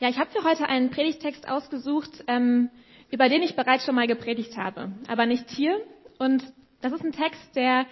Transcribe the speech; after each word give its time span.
Ja, 0.00 0.08
ich 0.08 0.18
habe 0.18 0.30
für 0.30 0.44
heute 0.44 0.66
einen 0.66 0.88
Predigtext 0.88 1.46
ausgesucht, 1.46 2.24
ähm, 2.26 2.70
über 3.10 3.28
den 3.28 3.42
ich 3.42 3.54
bereits 3.54 3.84
schon 3.84 3.94
mal 3.94 4.06
gepredigt 4.06 4.56
habe, 4.56 4.92
aber 5.08 5.26
nicht 5.26 5.50
hier. 5.50 5.78
Und 6.18 6.42
das 6.80 6.94
ist 6.94 7.04
ein 7.04 7.12
Text, 7.12 7.54
der 7.54 7.84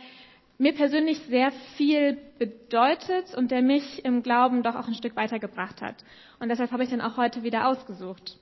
mir 0.57 0.73
persönlich 0.73 1.19
sehr 1.29 1.53
viel 1.77 2.17
bedeutet 2.39 3.35
und 3.37 3.51
der 3.51 3.61
mich 3.61 4.07
im 4.07 4.23
Glauben 4.23 4.63
doch 4.63 4.75
auch 4.75 4.89
ein 4.89 4.95
Stück 4.95 5.17
weitergebracht 5.17 5.83
hat. 5.83 5.97
Und 6.41 6.49
deshalb 6.49 6.73
habe 6.73 6.83
ich 6.83 6.89
den 6.89 7.03
auch 7.03 7.19
heute 7.19 7.42
wieder 7.42 7.69
ausgesucht. 7.69 8.38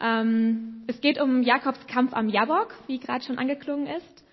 Ähm, 0.00 0.84
es 0.86 1.00
geht 1.00 1.20
um 1.20 1.42
Jakobs 1.42 1.84
Kampf 1.88 2.14
am 2.14 2.28
Jabok, 2.28 2.72
wie 2.86 3.00
gerade 3.00 3.24
schon 3.24 3.38
angeklungen 3.38 3.88
ist. 3.88 4.24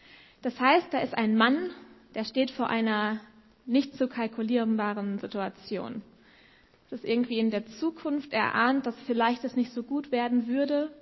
Das 0.43 0.59
heißt, 0.59 0.93
da 0.93 0.99
ist 0.99 1.17
ein 1.17 1.35
Mann, 1.35 1.71
der 2.13 2.23
steht 2.23 2.51
vor 2.51 2.69
einer 2.69 3.19
nicht 3.65 3.95
zu 3.95 4.07
kalkulierbaren 4.07 5.17
Situation 5.17 6.03
das 6.93 7.03
irgendwie 7.03 7.39
in 7.39 7.49
der 7.49 7.65
Zukunft 7.65 8.33
erahnt, 8.33 8.85
dass 8.85 8.95
vielleicht 9.07 9.43
es 9.43 9.55
nicht 9.55 9.73
so 9.73 9.81
gut 9.81 10.11
werden 10.11 10.47
würde. 10.47 10.93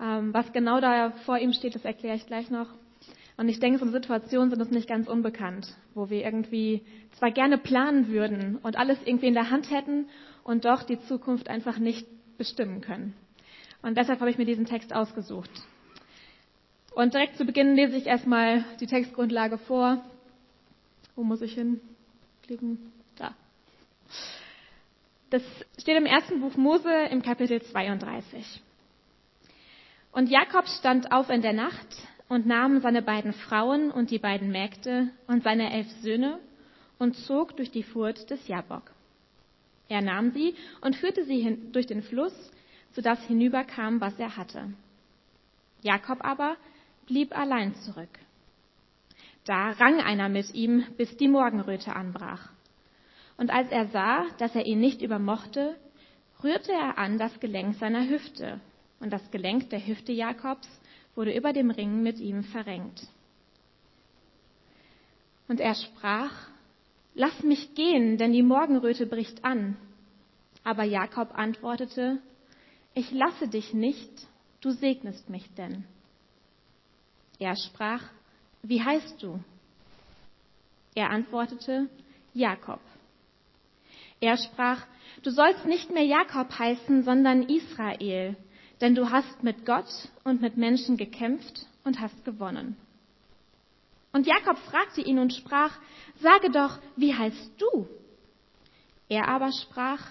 Ähm, 0.00 0.32
was 0.32 0.54
genau 0.54 0.80
da 0.80 1.10
vor 1.26 1.36
ihm 1.36 1.52
steht, 1.52 1.74
das 1.74 1.84
erkläre 1.84 2.16
ich 2.16 2.26
gleich 2.26 2.50
noch. 2.50 2.68
Und 3.36 3.50
ich 3.50 3.60
denke, 3.60 3.78
so 3.78 3.86
Situationen 3.90 4.48
sind 4.48 4.62
uns 4.62 4.70
nicht 4.70 4.88
ganz 4.88 5.06
unbekannt, 5.06 5.68
wo 5.94 6.08
wir 6.08 6.24
irgendwie 6.24 6.80
zwar 7.18 7.30
gerne 7.30 7.58
planen 7.58 8.08
würden 8.08 8.56
und 8.62 8.78
alles 8.78 8.98
irgendwie 9.04 9.26
in 9.26 9.34
der 9.34 9.50
Hand 9.50 9.70
hätten 9.70 10.06
und 10.44 10.64
doch 10.64 10.82
die 10.82 10.98
Zukunft 11.02 11.50
einfach 11.50 11.78
nicht 11.78 12.06
bestimmen 12.38 12.80
können. 12.80 13.12
Und 13.82 13.98
deshalb 13.98 14.20
habe 14.20 14.30
ich 14.30 14.38
mir 14.38 14.46
diesen 14.46 14.64
Text 14.64 14.94
ausgesucht. 14.94 15.50
Und 16.94 17.12
direkt 17.12 17.36
zu 17.36 17.44
Beginn 17.44 17.74
lese 17.74 17.98
ich 17.98 18.06
erstmal 18.06 18.64
die 18.80 18.86
Textgrundlage 18.86 19.58
vor. 19.58 20.02
Wo 21.14 21.22
muss 21.22 21.42
ich 21.42 21.52
hinklicken? 21.52 22.78
Da. 23.16 23.34
Das 25.30 25.42
steht 25.78 25.98
im 25.98 26.06
ersten 26.06 26.40
Buch 26.40 26.56
Mose 26.56 26.90
im 27.10 27.20
Kapitel 27.20 27.60
32. 27.60 28.62
Und 30.10 30.30
Jakob 30.30 30.66
stand 30.68 31.12
auf 31.12 31.28
in 31.28 31.42
der 31.42 31.52
Nacht 31.52 31.86
und 32.28 32.46
nahm 32.46 32.80
seine 32.80 33.02
beiden 33.02 33.34
Frauen 33.34 33.90
und 33.90 34.10
die 34.10 34.18
beiden 34.18 34.50
Mägde 34.50 35.10
und 35.26 35.42
seine 35.42 35.70
elf 35.70 35.90
Söhne 36.00 36.38
und 36.98 37.14
zog 37.14 37.54
durch 37.58 37.70
die 37.70 37.82
Furt 37.82 38.30
des 38.30 38.48
Jabok. 38.48 38.90
Er 39.90 40.00
nahm 40.00 40.30
sie 40.32 40.54
und 40.80 40.96
führte 40.96 41.24
sie 41.24 41.58
durch 41.72 41.86
den 41.86 42.02
Fluss, 42.02 42.34
sodass 42.92 43.22
hinüberkam, 43.26 44.00
was 44.00 44.18
er 44.18 44.34
hatte. 44.36 44.72
Jakob 45.82 46.24
aber 46.24 46.56
blieb 47.06 47.36
allein 47.36 47.74
zurück. 47.74 48.08
Da 49.44 49.72
rang 49.72 50.00
einer 50.00 50.30
mit 50.30 50.54
ihm, 50.54 50.86
bis 50.96 51.16
die 51.18 51.28
Morgenröte 51.28 51.94
anbrach. 51.94 52.48
Und 53.38 53.50
als 53.50 53.70
er 53.70 53.86
sah, 53.86 54.26
dass 54.38 54.54
er 54.54 54.66
ihn 54.66 54.80
nicht 54.80 55.00
übermochte, 55.00 55.76
rührte 56.42 56.72
er 56.72 56.98
an 56.98 57.18
das 57.18 57.40
Gelenk 57.40 57.76
seiner 57.76 58.06
Hüfte, 58.06 58.60
und 59.00 59.12
das 59.12 59.30
Gelenk 59.30 59.70
der 59.70 59.86
Hüfte 59.86 60.12
Jakobs 60.12 60.68
wurde 61.14 61.34
über 61.34 61.52
dem 61.52 61.70
Ring 61.70 62.02
mit 62.02 62.18
ihm 62.18 62.42
verrenkt. 62.42 63.06
Und 65.46 65.60
er 65.60 65.74
sprach, 65.74 66.32
Lass 67.14 67.42
mich 67.42 67.74
gehen, 67.74 68.16
denn 68.18 68.32
die 68.32 68.42
Morgenröte 68.42 69.06
bricht 69.06 69.44
an. 69.44 69.76
Aber 70.62 70.84
Jakob 70.84 71.36
antwortete, 71.36 72.18
Ich 72.94 73.10
lasse 73.12 73.48
dich 73.48 73.72
nicht, 73.72 74.26
du 74.60 74.70
segnest 74.70 75.30
mich 75.30 75.48
denn. 75.54 75.84
Er 77.38 77.56
sprach, 77.56 78.02
Wie 78.62 78.82
heißt 78.82 79.22
du? 79.22 79.40
Er 80.94 81.10
antwortete, 81.10 81.88
Jakob. 82.34 82.80
Er 84.20 84.36
sprach, 84.36 84.84
du 85.22 85.30
sollst 85.30 85.64
nicht 85.66 85.90
mehr 85.90 86.04
Jakob 86.04 86.58
heißen, 86.58 87.04
sondern 87.04 87.42
Israel, 87.42 88.36
denn 88.80 88.94
du 88.94 89.10
hast 89.10 89.42
mit 89.42 89.64
Gott 89.64 89.88
und 90.24 90.40
mit 90.40 90.56
Menschen 90.56 90.96
gekämpft 90.96 91.66
und 91.84 92.00
hast 92.00 92.24
gewonnen. 92.24 92.76
Und 94.12 94.26
Jakob 94.26 94.58
fragte 94.58 95.00
ihn 95.00 95.18
und 95.18 95.32
sprach, 95.32 95.78
sage 96.20 96.50
doch, 96.50 96.78
wie 96.96 97.14
heißt 97.14 97.52
du? 97.58 97.86
Er 99.08 99.28
aber 99.28 99.52
sprach, 99.52 100.04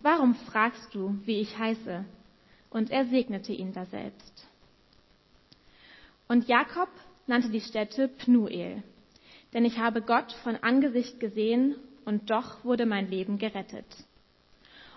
warum 0.00 0.34
fragst 0.34 0.94
du, 0.94 1.16
wie 1.24 1.40
ich 1.40 1.58
heiße? 1.58 2.04
Und 2.70 2.90
er 2.90 3.06
segnete 3.06 3.52
ihn 3.52 3.72
daselbst. 3.72 4.48
Und 6.28 6.48
Jakob 6.48 6.88
nannte 7.26 7.50
die 7.50 7.60
Stätte 7.60 8.08
Pnuel, 8.08 8.82
denn 9.52 9.64
ich 9.64 9.78
habe 9.78 10.02
Gott 10.02 10.32
von 10.42 10.56
Angesicht 10.56 11.20
gesehen 11.20 11.76
und 12.04 12.30
doch 12.30 12.64
wurde 12.64 12.86
mein 12.86 13.08
Leben 13.08 13.38
gerettet. 13.38 13.86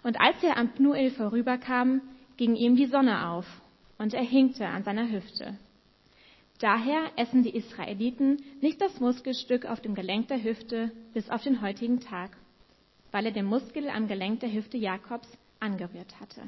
Und 0.04 0.20
als 0.20 0.42
er 0.44 0.58
am 0.58 0.70
Pnuel 0.70 1.12
vorüberkam, 1.12 2.02
ging 2.38 2.56
ihm 2.56 2.76
die 2.76 2.86
Sonne 2.86 3.30
auf 3.30 3.46
und 3.98 4.14
er 4.14 4.24
hinkte 4.24 4.68
an 4.68 4.84
seiner 4.84 5.10
Hüfte. 5.10 5.58
Daher 6.60 7.12
essen 7.18 7.44
die 7.44 7.56
Israeliten 7.56 8.42
nicht 8.62 8.82
das 8.82 9.00
Muskelstück 9.00 9.66
auf 9.66 9.80
dem 9.82 9.94
Gelenk 9.94 10.28
der 10.28 10.44
Hüfte 10.44 10.92
bis 11.14 11.30
auf 11.30 11.44
den 11.44 11.62
heutigen 11.62 12.00
Tag, 12.00 12.32
weil 13.12 13.26
er 13.26 13.32
den 13.32 13.46
Muskel 13.46 13.90
am 13.90 14.08
Gelenk 14.08 14.40
der 14.40 14.52
Hüfte 14.52 14.78
Jakobs 14.78 15.28
angerührt 15.60 16.20
hatte. 16.20 16.42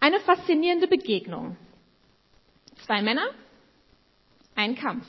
Eine 0.00 0.20
faszinierende 0.20 0.88
Begegnung. 0.88 1.56
Zwei 2.84 3.02
Männer, 3.02 3.28
ein 4.56 4.74
Kampf. 4.74 5.06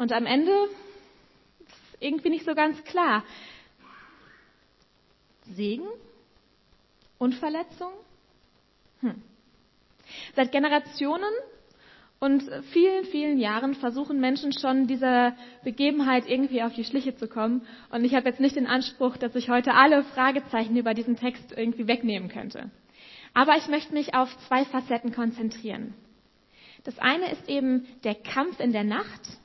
Und 0.00 0.14
am 0.14 0.24
Ende 0.24 0.50
ist 1.58 1.76
irgendwie 2.00 2.30
nicht 2.30 2.46
so 2.46 2.54
ganz 2.54 2.82
klar. 2.84 3.22
Segen 5.42 5.86
und 7.18 7.34
Verletzung? 7.34 7.92
Hm. 9.00 9.20
Seit 10.34 10.52
Generationen 10.52 11.30
und 12.18 12.42
vielen, 12.72 13.04
vielen 13.04 13.36
Jahren 13.36 13.74
versuchen 13.74 14.20
Menschen 14.20 14.58
schon 14.58 14.86
dieser 14.86 15.36
Begebenheit 15.64 16.26
irgendwie 16.26 16.62
auf 16.62 16.72
die 16.72 16.84
Schliche 16.84 17.14
zu 17.14 17.28
kommen. 17.28 17.66
Und 17.90 18.02
ich 18.02 18.14
habe 18.14 18.26
jetzt 18.26 18.40
nicht 18.40 18.56
den 18.56 18.66
Anspruch, 18.66 19.18
dass 19.18 19.34
ich 19.34 19.50
heute 19.50 19.74
alle 19.74 20.02
Fragezeichen 20.04 20.78
über 20.78 20.94
diesen 20.94 21.16
Text 21.16 21.52
irgendwie 21.54 21.86
wegnehmen 21.86 22.30
könnte. 22.30 22.70
Aber 23.34 23.58
ich 23.58 23.68
möchte 23.68 23.92
mich 23.92 24.14
auf 24.14 24.34
zwei 24.48 24.64
Facetten 24.64 25.12
konzentrieren. 25.12 25.92
Das 26.84 26.98
eine 26.98 27.30
ist 27.32 27.50
eben 27.50 27.86
der 28.02 28.14
Kampf 28.14 28.60
in 28.60 28.72
der 28.72 28.84
Nacht 28.84 29.40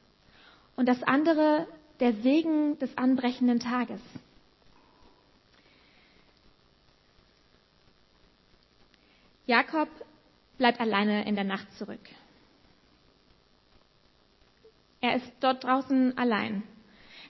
und 0.76 0.88
das 0.88 1.02
andere 1.04 1.68
der 2.00 2.14
Segen 2.14 2.78
des 2.80 2.98
anbrechenden 2.98 3.60
Tages. 3.60 4.02
Jakob 9.46 9.90
bleibt 10.58 10.80
alleine 10.80 11.28
in 11.28 11.36
der 11.36 11.44
Nacht 11.44 11.72
zurück. 11.78 12.00
Er 15.02 15.18
ist 15.18 15.32
dort 15.40 15.64
draußen 15.64 16.18
allein. 16.18 16.64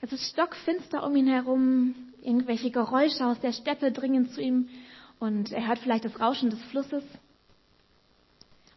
Es 0.01 0.13
ist 0.13 0.29
stockfinster 0.31 1.03
um 1.03 1.15
ihn 1.15 1.27
herum, 1.27 1.95
irgendwelche 2.21 2.71
Geräusche 2.71 3.25
aus 3.25 3.39
der 3.41 3.51
Steppe 3.51 3.91
dringen 3.91 4.29
zu 4.29 4.41
ihm 4.41 4.69
und 5.19 5.51
er 5.51 5.67
hört 5.67 5.79
vielleicht 5.79 6.05
das 6.05 6.19
Rauschen 6.19 6.49
des 6.49 6.61
Flusses. 6.65 7.03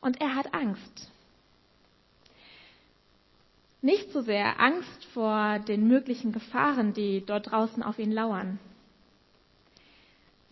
Und 0.00 0.20
er 0.20 0.34
hat 0.34 0.54
Angst. 0.54 1.10
Nicht 3.80 4.12
so 4.12 4.22
sehr 4.22 4.60
Angst 4.60 5.04
vor 5.12 5.60
den 5.60 5.86
möglichen 5.86 6.32
Gefahren, 6.32 6.94
die 6.94 7.24
dort 7.24 7.52
draußen 7.52 7.82
auf 7.82 7.98
ihn 7.98 8.10
lauern, 8.10 8.58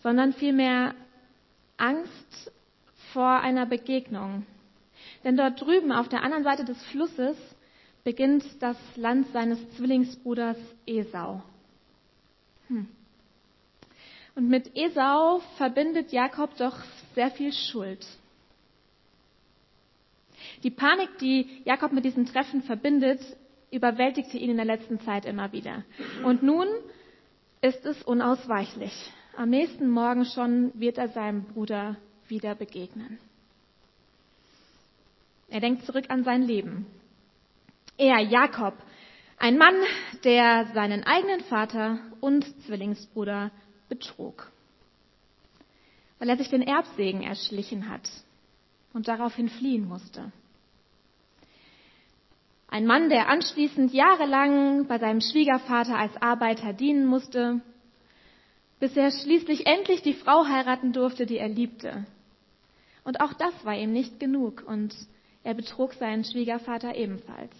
sondern 0.02 0.32
vielmehr 0.32 0.94
Angst 1.76 2.52
vor 3.12 3.40
einer 3.40 3.66
Begegnung. 3.66 4.46
Denn 5.24 5.36
dort 5.36 5.60
drüben 5.60 5.90
auf 5.90 6.08
der 6.08 6.22
anderen 6.22 6.44
Seite 6.44 6.64
des 6.64 6.80
Flusses 6.86 7.36
beginnt 8.04 8.44
das 8.60 8.76
Land 8.94 9.26
seines 9.32 9.58
Zwillingsbruders 9.76 10.58
Esau. 10.86 11.42
Hm. 12.68 12.86
Und 14.36 14.48
mit 14.48 14.76
Esau 14.76 15.40
verbindet 15.56 16.12
Jakob 16.12 16.56
doch 16.58 16.76
sehr 17.14 17.30
viel 17.32 17.52
Schuld. 17.52 18.06
Die 20.62 20.70
Panik, 20.70 21.18
die 21.18 21.62
Jakob 21.64 21.92
mit 21.92 22.04
diesem 22.04 22.26
Treffen 22.26 22.62
verbindet, 22.62 23.20
überwältigte 23.70 24.38
ihn 24.38 24.50
in 24.50 24.56
der 24.56 24.66
letzten 24.66 25.00
Zeit 25.00 25.24
immer 25.24 25.52
wieder. 25.52 25.84
Und 26.24 26.42
nun 26.42 26.66
ist 27.60 27.84
es 27.84 28.02
unausweichlich. 28.02 28.92
Am 29.36 29.50
nächsten 29.50 29.90
Morgen 29.90 30.24
schon 30.24 30.72
wird 30.74 30.98
er 30.98 31.08
seinem 31.08 31.44
Bruder 31.44 31.96
wieder 32.28 32.54
begegnen. 32.54 33.18
Er 35.48 35.60
denkt 35.60 35.84
zurück 35.84 36.06
an 36.08 36.24
sein 36.24 36.42
Leben. 36.42 36.86
Er, 37.98 38.20
Jakob, 38.20 38.74
ein 39.38 39.58
Mann, 39.58 39.74
der 40.24 40.66
seinen 40.74 41.04
eigenen 41.04 41.40
Vater 41.40 41.98
und 42.20 42.44
Zwillingsbruder 42.64 43.50
betrug, 43.88 44.50
weil 46.18 46.28
er 46.28 46.36
sich 46.36 46.48
den 46.48 46.62
Erbsegen 46.62 47.22
erschlichen 47.22 47.88
hat 47.88 48.08
und 48.92 49.08
daraufhin 49.08 49.48
fliehen 49.48 49.86
musste. 49.86 50.32
Ein 52.68 52.86
Mann, 52.86 53.08
der 53.08 53.28
anschließend 53.28 53.92
jahrelang 53.92 54.86
bei 54.86 54.98
seinem 54.98 55.20
Schwiegervater 55.20 55.96
als 55.96 56.16
Arbeiter 56.20 56.72
dienen 56.72 57.06
musste, 57.06 57.60
bis 58.80 58.96
er 58.96 59.10
schließlich 59.10 59.66
endlich 59.66 60.02
die 60.02 60.14
Frau 60.14 60.46
heiraten 60.46 60.92
durfte, 60.92 61.26
die 61.26 61.38
er 61.38 61.48
liebte. 61.48 62.06
Und 63.04 63.20
auch 63.20 63.32
das 63.34 63.52
war 63.64 63.74
ihm 63.74 63.92
nicht 63.92 64.18
genug 64.18 64.64
und 64.66 64.94
er 65.44 65.54
betrug 65.54 65.94
seinen 65.94 66.24
Schwiegervater 66.24 66.96
ebenfalls. 66.96 67.52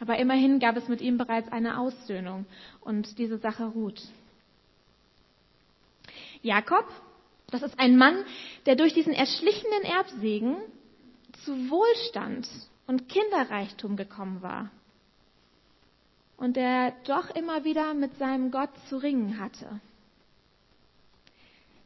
Aber 0.00 0.16
immerhin 0.16 0.60
gab 0.60 0.76
es 0.76 0.86
mit 0.88 1.00
ihm 1.00 1.18
bereits 1.18 1.50
eine 1.50 1.80
Aussöhnung 1.80 2.46
und 2.80 3.18
diese 3.18 3.38
Sache 3.38 3.64
ruht. 3.64 4.00
Jakob, 6.40 6.86
das 7.50 7.62
ist 7.62 7.78
ein 7.80 7.96
Mann, 7.96 8.24
der 8.66 8.76
durch 8.76 8.94
diesen 8.94 9.12
erschlichenen 9.12 9.82
Erbsegen 9.82 10.56
zu 11.44 11.68
Wohlstand 11.68 12.48
und 12.88 13.08
Kinderreichtum 13.08 13.96
gekommen 13.96 14.42
war. 14.42 14.70
Und 16.36 16.56
der 16.56 16.92
doch 17.04 17.30
immer 17.30 17.64
wieder 17.64 17.94
mit 17.94 18.16
seinem 18.18 18.50
Gott 18.50 18.70
zu 18.88 18.96
ringen 18.96 19.38
hatte. 19.38 19.80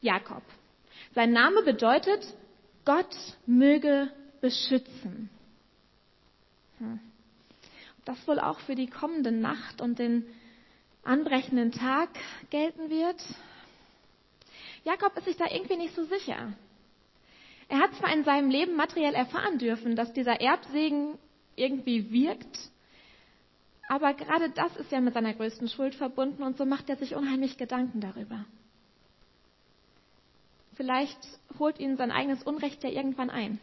Jakob. 0.01 0.43
Sein 1.15 1.33
Name 1.33 1.63
bedeutet, 1.63 2.25
Gott 2.85 3.15
möge 3.47 4.11
beschützen. 4.41 5.29
Hm. 6.79 7.01
Das 8.05 8.27
wohl 8.27 8.41
auch 8.41 8.61
für 8.61 8.75
die 8.75 8.89
kommende 8.89 9.33
Nacht 9.33 9.81
und 9.81 9.99
den 9.99 10.25
anbrechenden 11.03 11.73
Tag 11.73 12.11
gelten 12.51 12.91
wird. 12.91 13.23
Jakob 14.85 15.17
ist 15.17 15.25
sich 15.25 15.37
da 15.37 15.47
irgendwie 15.51 15.77
nicht 15.77 15.95
so 15.95 16.05
sicher. 16.05 16.53
Er 17.73 17.79
hat 17.79 17.95
zwar 17.95 18.13
in 18.13 18.23
seinem 18.23 18.51
Leben 18.51 18.77
materiell 18.77 19.15
erfahren 19.15 19.57
dürfen, 19.57 19.97
dass 19.97 20.13
dieser 20.13 20.43
Erbsegen 20.43 21.19
irgendwie 21.57 22.13
wirkt, 22.13 22.71
aber 23.89 24.13
gerade 24.13 24.51
das 24.51 24.77
ist 24.77 24.93
ja 24.93 25.01
mit 25.01 25.15
seiner 25.15 25.33
größten 25.33 25.69
Schuld 25.69 25.95
verbunden 25.95 26.43
und 26.43 26.59
so 26.59 26.67
macht 26.67 26.91
er 26.91 26.97
sich 26.97 27.15
unheimlich 27.15 27.57
Gedanken 27.57 28.03
darüber. 28.03 28.45
Vielleicht 30.75 31.17
holt 31.59 31.81
ihn 31.81 31.97
sein 31.97 32.11
eigenes 32.11 32.43
Unrecht 32.43 32.85
ja 32.85 32.91
irgendwann 32.91 33.31
ein. 33.31 33.59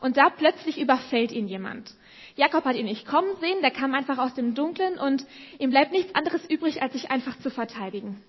Und 0.00 0.16
da 0.16 0.30
plötzlich 0.30 0.80
überfällt 0.80 1.32
ihn 1.32 1.48
jemand. 1.48 1.94
Jakob 2.36 2.64
hat 2.64 2.76
ihn 2.76 2.86
nicht 2.86 3.06
kommen 3.06 3.36
sehen, 3.40 3.60
der 3.60 3.72
kam 3.72 3.92
einfach 3.92 4.16
aus 4.16 4.32
dem 4.32 4.54
Dunklen 4.54 4.98
und 4.98 5.26
ihm 5.58 5.68
bleibt 5.68 5.92
nichts 5.92 6.14
anderes 6.14 6.48
übrig, 6.48 6.80
als 6.80 6.94
sich 6.94 7.10
einfach 7.10 7.38
zu 7.40 7.50
verteidigen. 7.50 8.24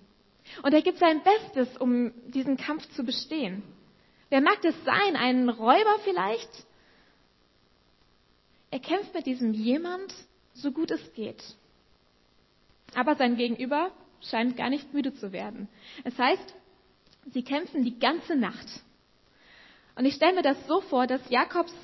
Und 0.62 0.74
er 0.74 0.82
gibt 0.82 0.98
sein 0.98 1.22
Bestes, 1.22 1.74
um 1.78 2.12
diesen 2.26 2.58
Kampf 2.58 2.86
zu 2.90 3.02
bestehen. 3.02 3.62
Wer 4.30 4.40
mag 4.40 4.62
das 4.62 4.74
sein? 4.84 5.16
Ein 5.16 5.48
Räuber 5.48 5.98
vielleicht? 6.04 6.50
Er 8.70 8.80
kämpft 8.80 9.12
mit 9.14 9.26
diesem 9.26 9.52
jemand 9.52 10.14
so 10.54 10.70
gut 10.72 10.90
es 10.90 11.12
geht. 11.14 11.42
Aber 12.94 13.16
sein 13.16 13.36
Gegenüber 13.36 13.90
scheint 14.20 14.56
gar 14.56 14.70
nicht 14.70 14.92
müde 14.94 15.12
zu 15.14 15.32
werden. 15.32 15.68
Es 16.04 16.16
heißt, 16.18 16.54
sie 17.32 17.42
kämpfen 17.42 17.84
die 17.84 17.98
ganze 17.98 18.36
Nacht. 18.36 18.66
Und 19.96 20.04
ich 20.06 20.14
stelle 20.14 20.34
mir 20.34 20.42
das 20.42 20.66
so 20.66 20.80
vor, 20.80 21.06
dass 21.06 21.28
Jakobs 21.30 21.74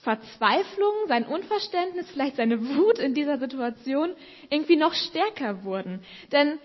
Verzweiflung, 0.00 0.92
sein 1.08 1.26
Unverständnis, 1.26 2.08
vielleicht 2.10 2.36
seine 2.36 2.68
Wut 2.68 2.98
in 2.98 3.14
dieser 3.14 3.38
Situation 3.38 4.14
irgendwie 4.48 4.76
noch 4.76 4.94
stärker 4.94 5.64
wurden. 5.64 6.04
Denn 6.30 6.58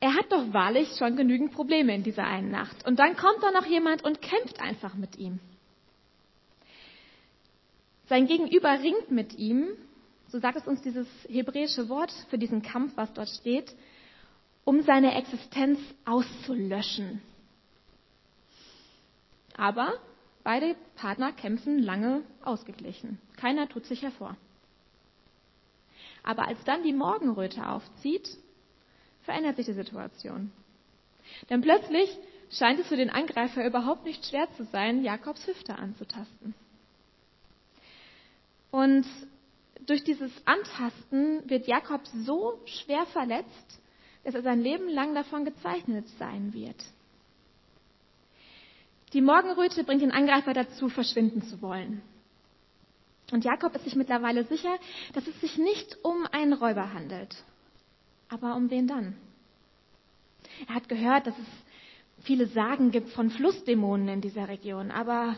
er 0.00 0.14
hat 0.14 0.32
doch 0.32 0.52
wahrlich 0.54 0.88
schon 0.96 1.14
genügend 1.14 1.52
Probleme 1.52 1.94
in 1.94 2.02
dieser 2.02 2.24
einen 2.24 2.50
Nacht. 2.50 2.86
Und 2.86 2.98
dann 2.98 3.16
kommt 3.16 3.42
da 3.42 3.50
noch 3.50 3.66
jemand 3.66 4.02
und 4.02 4.22
kämpft 4.22 4.60
einfach 4.60 4.94
mit 4.94 5.16
ihm. 5.16 5.38
Sein 8.06 8.26
Gegenüber 8.26 8.70
ringt 8.80 9.10
mit 9.10 9.34
ihm, 9.34 9.68
so 10.28 10.40
sagt 10.40 10.56
es 10.56 10.66
uns 10.66 10.80
dieses 10.80 11.06
hebräische 11.28 11.88
Wort 11.88 12.12
für 12.30 12.38
diesen 12.38 12.62
Kampf, 12.62 12.96
was 12.96 13.12
dort 13.12 13.28
steht, 13.28 13.74
um 14.64 14.82
seine 14.82 15.14
Existenz 15.14 15.78
auszulöschen. 16.06 17.20
Aber 19.56 19.92
beide 20.44 20.74
Partner 20.96 21.32
kämpfen 21.32 21.78
lange 21.78 22.22
ausgeglichen. 22.42 23.20
Keiner 23.36 23.68
tut 23.68 23.84
sich 23.84 24.02
hervor. 24.02 24.36
Aber 26.22 26.48
als 26.48 26.62
dann 26.64 26.82
die 26.82 26.92
Morgenröte 26.92 27.68
aufzieht, 27.68 28.28
verändert 29.22 29.56
sich 29.56 29.66
die 29.66 29.72
Situation. 29.72 30.52
Denn 31.48 31.60
plötzlich 31.60 32.10
scheint 32.50 32.80
es 32.80 32.88
für 32.88 32.96
den 32.96 33.10
Angreifer 33.10 33.64
überhaupt 33.66 34.04
nicht 34.04 34.26
schwer 34.26 34.48
zu 34.56 34.64
sein, 34.64 35.04
Jakobs 35.04 35.46
Hüfte 35.46 35.76
anzutasten. 35.76 36.54
Und 38.70 39.06
durch 39.86 40.04
dieses 40.04 40.30
Antasten 40.46 41.48
wird 41.48 41.66
Jakob 41.66 42.02
so 42.24 42.60
schwer 42.66 43.06
verletzt, 43.06 43.80
dass 44.24 44.34
er 44.34 44.42
sein 44.42 44.60
Leben 44.60 44.88
lang 44.88 45.14
davon 45.14 45.44
gezeichnet 45.44 46.06
sein 46.18 46.52
wird. 46.52 46.76
Die 49.12 49.20
Morgenröte 49.20 49.82
bringt 49.82 50.02
den 50.02 50.12
Angreifer 50.12 50.52
dazu, 50.52 50.88
verschwinden 50.88 51.42
zu 51.42 51.60
wollen. 51.62 52.02
Und 53.32 53.44
Jakob 53.44 53.74
ist 53.74 53.84
sich 53.84 53.96
mittlerweile 53.96 54.44
sicher, 54.44 54.76
dass 55.14 55.26
es 55.26 55.40
sich 55.40 55.56
nicht 55.56 55.98
um 56.02 56.26
einen 56.30 56.52
Räuber 56.52 56.92
handelt. 56.92 57.34
Aber 58.30 58.54
um 58.56 58.70
wen 58.70 58.86
dann? 58.86 59.16
Er 60.68 60.74
hat 60.76 60.88
gehört, 60.88 61.26
dass 61.26 61.36
es 61.38 62.24
viele 62.24 62.46
Sagen 62.46 62.90
gibt 62.90 63.10
von 63.10 63.30
Flussdämonen 63.30 64.08
in 64.08 64.20
dieser 64.20 64.48
Region, 64.48 64.90
aber 64.90 65.36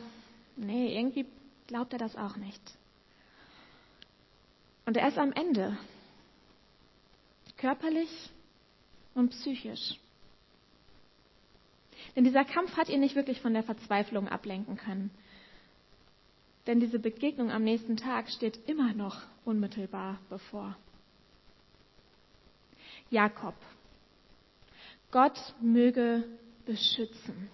nee, 0.56 0.96
irgendwie 0.96 1.26
glaubt 1.66 1.92
er 1.92 1.98
das 1.98 2.16
auch 2.16 2.36
nicht. 2.36 2.60
Und 4.84 4.96
er 4.96 5.08
ist 5.08 5.18
am 5.18 5.32
Ende, 5.32 5.76
körperlich 7.56 8.30
und 9.14 9.30
psychisch. 9.30 9.98
Denn 12.16 12.24
dieser 12.24 12.44
Kampf 12.44 12.76
hat 12.76 12.88
ihn 12.88 13.00
nicht 13.00 13.14
wirklich 13.14 13.40
von 13.40 13.54
der 13.54 13.62
Verzweiflung 13.62 14.28
ablenken 14.28 14.76
können. 14.76 15.10
Denn 16.66 16.80
diese 16.80 16.98
Begegnung 16.98 17.50
am 17.50 17.64
nächsten 17.64 17.96
Tag 17.96 18.28
steht 18.30 18.68
immer 18.68 18.92
noch 18.92 19.22
unmittelbar 19.44 20.18
bevor. 20.28 20.76
Jakob. 23.12 23.54
Gott 25.10 25.38
möge 25.60 26.24
beschützen. 26.64 27.50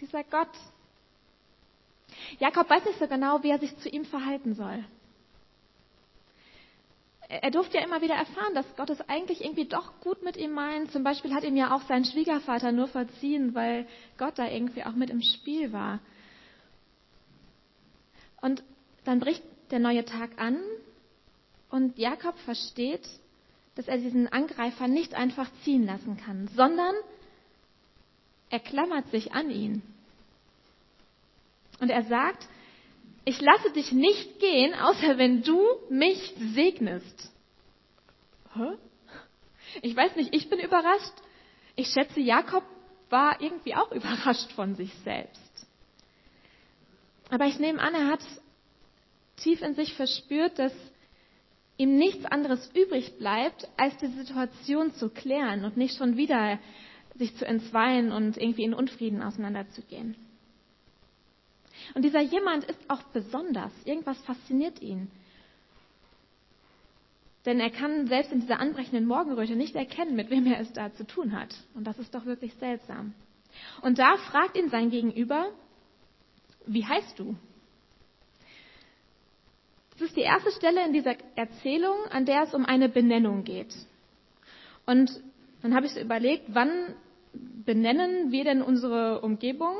Dieser 0.00 0.24
Gott. 0.24 0.48
Jakob 2.38 2.68
weiß 2.68 2.86
nicht 2.86 2.98
so 2.98 3.06
genau, 3.06 3.42
wie 3.42 3.50
er 3.50 3.58
sich 3.58 3.76
zu 3.78 3.90
ihm 3.90 4.06
verhalten 4.06 4.54
soll. 4.54 4.84
Er 7.28 7.50
durfte 7.50 7.76
ja 7.76 7.84
immer 7.84 8.00
wieder 8.00 8.14
erfahren, 8.14 8.54
dass 8.54 8.66
Gott 8.76 8.90
es 8.90 9.00
eigentlich 9.08 9.42
irgendwie 9.42 9.66
doch 9.66 10.00
gut 10.00 10.22
mit 10.22 10.36
ihm 10.38 10.52
meint. 10.52 10.90
Zum 10.90 11.04
Beispiel 11.04 11.34
hat 11.34 11.44
ihm 11.44 11.56
ja 11.56 11.74
auch 11.74 11.82
sein 11.82 12.04
Schwiegervater 12.06 12.72
nur 12.72 12.88
verziehen, 12.88 13.54
weil 13.54 13.86
Gott 14.18 14.38
da 14.38 14.48
irgendwie 14.48 14.84
auch 14.84 14.92
mit 14.92 15.10
im 15.10 15.22
Spiel 15.22 15.72
war. 15.72 16.00
Und 18.40 18.62
dann 19.04 19.20
bricht 19.20 19.42
der 19.70 19.78
neue 19.78 20.04
Tag 20.04 20.30
an 20.40 20.58
und 21.70 21.98
Jakob 21.98 22.38
versteht, 22.40 23.06
dass 23.74 23.88
er 23.88 23.98
diesen 23.98 24.28
Angreifer 24.28 24.88
nicht 24.88 25.14
einfach 25.14 25.48
ziehen 25.64 25.86
lassen 25.86 26.16
kann, 26.16 26.48
sondern 26.54 26.94
er 28.50 28.60
klammert 28.60 29.10
sich 29.10 29.32
an 29.32 29.50
ihn. 29.50 29.82
Und 31.80 31.90
er 31.90 32.04
sagt, 32.04 32.46
ich 33.24 33.40
lasse 33.40 33.72
dich 33.72 33.92
nicht 33.92 34.40
gehen, 34.40 34.74
außer 34.74 35.16
wenn 35.16 35.42
du 35.42 35.60
mich 35.88 36.34
segnest. 36.54 37.30
Hä? 38.54 38.76
Ich 39.80 39.96
weiß 39.96 40.16
nicht, 40.16 40.34
ich 40.34 40.50
bin 40.50 40.58
überrascht. 40.58 41.14
Ich 41.76 41.88
schätze, 41.88 42.20
Jakob 42.20 42.64
war 43.08 43.40
irgendwie 43.40 43.74
auch 43.74 43.90
überrascht 43.92 44.52
von 44.52 44.74
sich 44.74 44.92
selbst. 45.04 45.66
Aber 47.30 47.46
ich 47.46 47.58
nehme 47.58 47.80
an, 47.80 47.94
er 47.94 48.08
hat 48.08 48.20
tief 49.36 49.62
in 49.62 49.74
sich 49.74 49.94
verspürt, 49.94 50.58
dass 50.58 50.74
ihm 51.82 51.96
nichts 51.96 52.24
anderes 52.24 52.70
übrig 52.74 53.18
bleibt, 53.18 53.68
als 53.76 53.96
die 53.96 54.06
Situation 54.06 54.92
zu 54.92 55.08
klären 55.08 55.64
und 55.64 55.76
nicht 55.76 55.96
schon 55.96 56.16
wieder 56.16 56.60
sich 57.16 57.34
zu 57.36 57.44
entzweien 57.44 58.12
und 58.12 58.36
irgendwie 58.36 58.62
in 58.62 58.72
Unfrieden 58.72 59.20
auseinanderzugehen. 59.20 60.14
Und 61.94 62.02
dieser 62.04 62.20
jemand 62.20 62.64
ist 62.64 62.78
auch 62.88 63.02
besonders. 63.12 63.72
Irgendwas 63.84 64.16
fasziniert 64.22 64.80
ihn. 64.80 65.10
Denn 67.44 67.58
er 67.58 67.70
kann 67.70 68.06
selbst 68.06 68.30
in 68.30 68.40
dieser 68.40 68.60
anbrechenden 68.60 69.04
Morgenröte 69.04 69.56
nicht 69.56 69.74
erkennen, 69.74 70.14
mit 70.14 70.30
wem 70.30 70.46
er 70.46 70.60
es 70.60 70.72
da 70.72 70.92
zu 70.92 71.04
tun 71.04 71.36
hat. 71.36 71.52
Und 71.74 71.84
das 71.88 71.98
ist 71.98 72.14
doch 72.14 72.24
wirklich 72.24 72.54
seltsam. 72.54 73.14
Und 73.82 73.98
da 73.98 74.16
fragt 74.16 74.56
ihn 74.56 74.70
sein 74.70 74.90
Gegenüber, 74.90 75.48
wie 76.66 76.86
heißt 76.86 77.18
du? 77.18 77.34
Das 79.92 80.08
ist 80.08 80.16
die 80.16 80.22
erste 80.22 80.50
Stelle 80.52 80.84
in 80.86 80.92
dieser 80.92 81.14
Erzählung, 81.36 81.96
an 82.10 82.24
der 82.24 82.44
es 82.44 82.54
um 82.54 82.64
eine 82.64 82.88
Benennung 82.88 83.44
geht. 83.44 83.74
Und 84.86 85.10
dann 85.62 85.74
habe 85.74 85.86
ich 85.86 85.96
überlegt, 85.96 86.44
wann 86.48 86.94
benennen 87.64 88.32
wir 88.32 88.44
denn 88.44 88.62
unsere 88.62 89.20
Umgebung? 89.20 89.76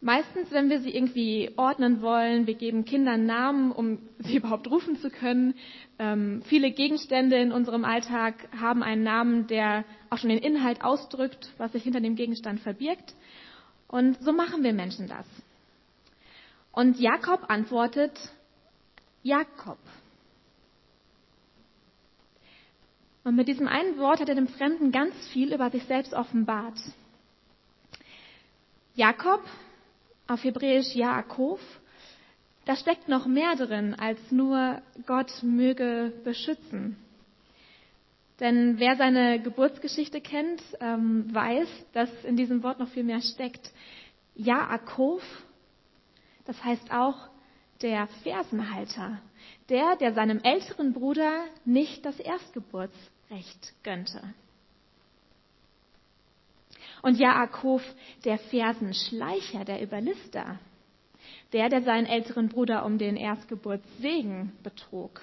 Meistens, 0.00 0.50
wenn 0.50 0.68
wir 0.68 0.80
sie 0.80 0.94
irgendwie 0.94 1.50
ordnen 1.56 2.02
wollen, 2.02 2.46
wir 2.46 2.54
geben 2.54 2.84
Kindern 2.84 3.24
Namen, 3.24 3.72
um 3.72 3.98
sie 4.18 4.36
überhaupt 4.36 4.70
rufen 4.70 4.96
zu 4.96 5.10
können. 5.10 5.54
Ähm, 5.98 6.42
viele 6.46 6.70
Gegenstände 6.70 7.36
in 7.36 7.52
unserem 7.52 7.84
Alltag 7.84 8.34
haben 8.60 8.82
einen 8.82 9.02
Namen, 9.02 9.46
der 9.46 9.84
auch 10.10 10.18
schon 10.18 10.30
den 10.30 10.38
Inhalt 10.38 10.82
ausdrückt, 10.82 11.50
was 11.56 11.72
sich 11.72 11.84
hinter 11.84 12.00
dem 12.00 12.14
Gegenstand 12.14 12.60
verbirgt. 12.60 13.14
Und 13.88 14.20
so 14.22 14.32
machen 14.32 14.62
wir 14.62 14.72
Menschen 14.72 15.08
das. 15.08 15.26
Und 16.72 17.00
Jakob 17.00 17.48
antwortet, 17.48 18.12
Jakob. 19.26 19.78
Und 23.24 23.34
mit 23.34 23.48
diesem 23.48 23.66
einen 23.66 23.98
Wort 23.98 24.20
hat 24.20 24.28
er 24.28 24.36
dem 24.36 24.46
Fremden 24.46 24.92
ganz 24.92 25.14
viel 25.32 25.52
über 25.52 25.68
sich 25.70 25.82
selbst 25.84 26.14
offenbart. 26.14 26.78
Jakob 28.94 29.42
auf 30.28 30.44
Hebräisch 30.44 30.94
Jaakov, 30.94 31.60
da 32.66 32.76
steckt 32.76 33.08
noch 33.08 33.26
mehr 33.26 33.56
drin 33.56 33.94
als 33.94 34.20
nur 34.30 34.80
Gott 35.06 35.32
möge 35.42 36.12
beschützen. 36.22 36.96
Denn 38.38 38.78
wer 38.78 38.94
seine 38.96 39.42
Geburtsgeschichte 39.42 40.20
kennt, 40.20 40.62
ähm, 40.78 41.34
weiß, 41.34 41.68
dass 41.94 42.10
in 42.24 42.36
diesem 42.36 42.62
Wort 42.62 42.78
noch 42.78 42.90
viel 42.90 43.02
mehr 43.02 43.22
steckt. 43.22 43.72
Jaakov, 44.36 45.22
das 46.44 46.62
heißt 46.62 46.92
auch 46.92 47.28
der 47.82 48.06
Fersenhalter, 48.22 49.20
der, 49.68 49.96
der 49.96 50.12
seinem 50.12 50.40
älteren 50.42 50.92
Bruder 50.92 51.44
nicht 51.64 52.04
das 52.04 52.18
Erstgeburtsrecht 52.18 53.74
gönnte. 53.82 54.22
Und 57.02 57.18
Jaakov, 57.18 57.82
der 58.24 58.38
Fersenschleicher, 58.38 59.64
der 59.64 59.82
Überlister, 59.82 60.58
der, 61.52 61.68
der 61.68 61.82
seinen 61.82 62.06
älteren 62.06 62.48
Bruder 62.48 62.84
um 62.84 62.98
den 62.98 63.16
Erstgeburtssegen 63.16 64.52
betrug. 64.62 65.20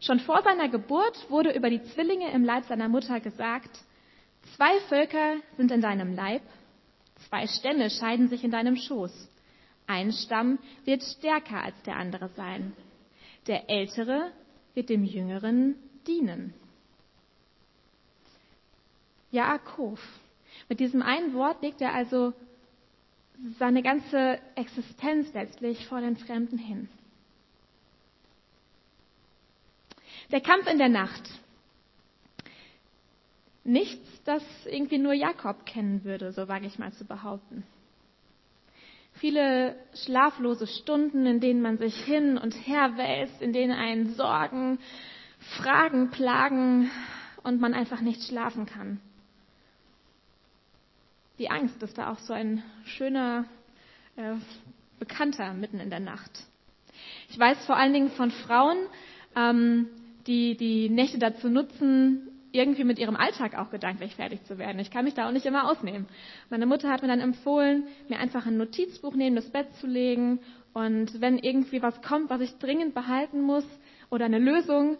Schon 0.00 0.20
vor 0.20 0.42
seiner 0.42 0.68
Geburt 0.68 1.30
wurde 1.30 1.52
über 1.52 1.70
die 1.70 1.82
Zwillinge 1.82 2.30
im 2.32 2.44
Leib 2.44 2.64
seiner 2.64 2.88
Mutter 2.88 3.20
gesagt, 3.20 3.78
zwei 4.56 4.80
Völker 4.88 5.36
sind 5.56 5.70
in 5.70 5.80
deinem 5.80 6.14
Leib, 6.14 6.42
zwei 7.28 7.46
Stämme 7.46 7.90
scheiden 7.90 8.28
sich 8.28 8.44
in 8.44 8.50
deinem 8.50 8.76
Schoß. 8.76 9.28
Ein 9.86 10.12
Stamm 10.12 10.58
wird 10.84 11.02
stärker 11.02 11.62
als 11.62 11.80
der 11.82 11.96
andere 11.96 12.28
sein. 12.36 12.74
Der 13.46 13.68
Ältere 13.68 14.32
wird 14.74 14.88
dem 14.88 15.04
Jüngeren 15.04 15.76
dienen. 16.06 16.54
Jaakov. 19.30 20.00
Mit 20.68 20.80
diesem 20.80 21.02
einen 21.02 21.34
Wort 21.34 21.60
legt 21.62 21.80
er 21.80 21.92
also 21.92 22.32
seine 23.58 23.82
ganze 23.82 24.38
Existenz 24.54 25.32
letztlich 25.34 25.86
vor 25.86 26.00
den 26.00 26.16
Fremden 26.16 26.56
hin. 26.56 26.88
Der 30.30 30.40
Kampf 30.40 30.66
in 30.66 30.78
der 30.78 30.88
Nacht. 30.88 31.28
Nichts, 33.64 34.06
das 34.24 34.42
irgendwie 34.66 34.98
nur 34.98 35.12
Jakob 35.14 35.66
kennen 35.66 36.04
würde, 36.04 36.32
so 36.32 36.48
wage 36.48 36.66
ich 36.66 36.78
mal 36.78 36.92
zu 36.92 37.04
behaupten. 37.04 37.64
Viele 39.14 39.76
schlaflose 39.94 40.66
Stunden, 40.66 41.26
in 41.26 41.40
denen 41.40 41.62
man 41.62 41.78
sich 41.78 41.96
hin 42.04 42.36
und 42.36 42.52
her 42.52 42.96
wälzt, 42.96 43.40
in 43.40 43.52
denen 43.52 43.72
einen 43.72 44.14
Sorgen, 44.14 44.78
Fragen 45.38 46.10
plagen 46.10 46.90
und 47.42 47.60
man 47.60 47.74
einfach 47.74 48.00
nicht 48.00 48.22
schlafen 48.24 48.66
kann 48.66 49.00
die 51.38 51.50
Angst 51.50 51.82
ist 51.82 51.98
da 51.98 52.10
auch 52.10 52.18
so 52.18 52.32
ein 52.32 52.62
schöner 52.84 53.44
äh, 54.16 54.34
Bekannter 54.98 55.52
mitten 55.52 55.80
in 55.80 55.90
der 55.90 56.00
Nacht. 56.00 56.30
Ich 57.28 57.38
weiß 57.38 57.66
vor 57.66 57.76
allen 57.76 57.92
Dingen 57.92 58.10
von 58.10 58.30
Frauen, 58.30 58.78
ähm, 59.34 59.88
die 60.26 60.56
die 60.56 60.88
Nächte 60.88 61.18
dazu 61.18 61.48
nutzen, 61.48 62.28
irgendwie 62.54 62.84
mit 62.84 62.98
ihrem 62.98 63.16
Alltag 63.16 63.56
auch 63.56 63.70
gedanklich 63.70 64.14
fertig 64.14 64.44
zu 64.44 64.58
werden. 64.58 64.78
Ich 64.78 64.90
kann 64.90 65.04
mich 65.04 65.14
da 65.14 65.26
auch 65.26 65.32
nicht 65.32 65.46
immer 65.46 65.68
ausnehmen. 65.68 66.06
Meine 66.50 66.66
Mutter 66.66 66.90
hat 66.90 67.02
mir 67.02 67.08
dann 67.08 67.20
empfohlen, 67.20 67.88
mir 68.08 68.18
einfach 68.18 68.46
ein 68.46 68.56
Notizbuch 68.56 69.14
neben 69.14 69.36
das 69.36 69.50
Bett 69.50 69.72
zu 69.80 69.86
legen 69.86 70.40
und 70.72 71.20
wenn 71.20 71.38
irgendwie 71.38 71.82
was 71.82 72.00
kommt, 72.02 72.30
was 72.30 72.40
ich 72.40 72.56
dringend 72.58 72.94
behalten 72.94 73.42
muss 73.42 73.66
oder 74.10 74.24
eine 74.24 74.38
Lösung, 74.38 74.96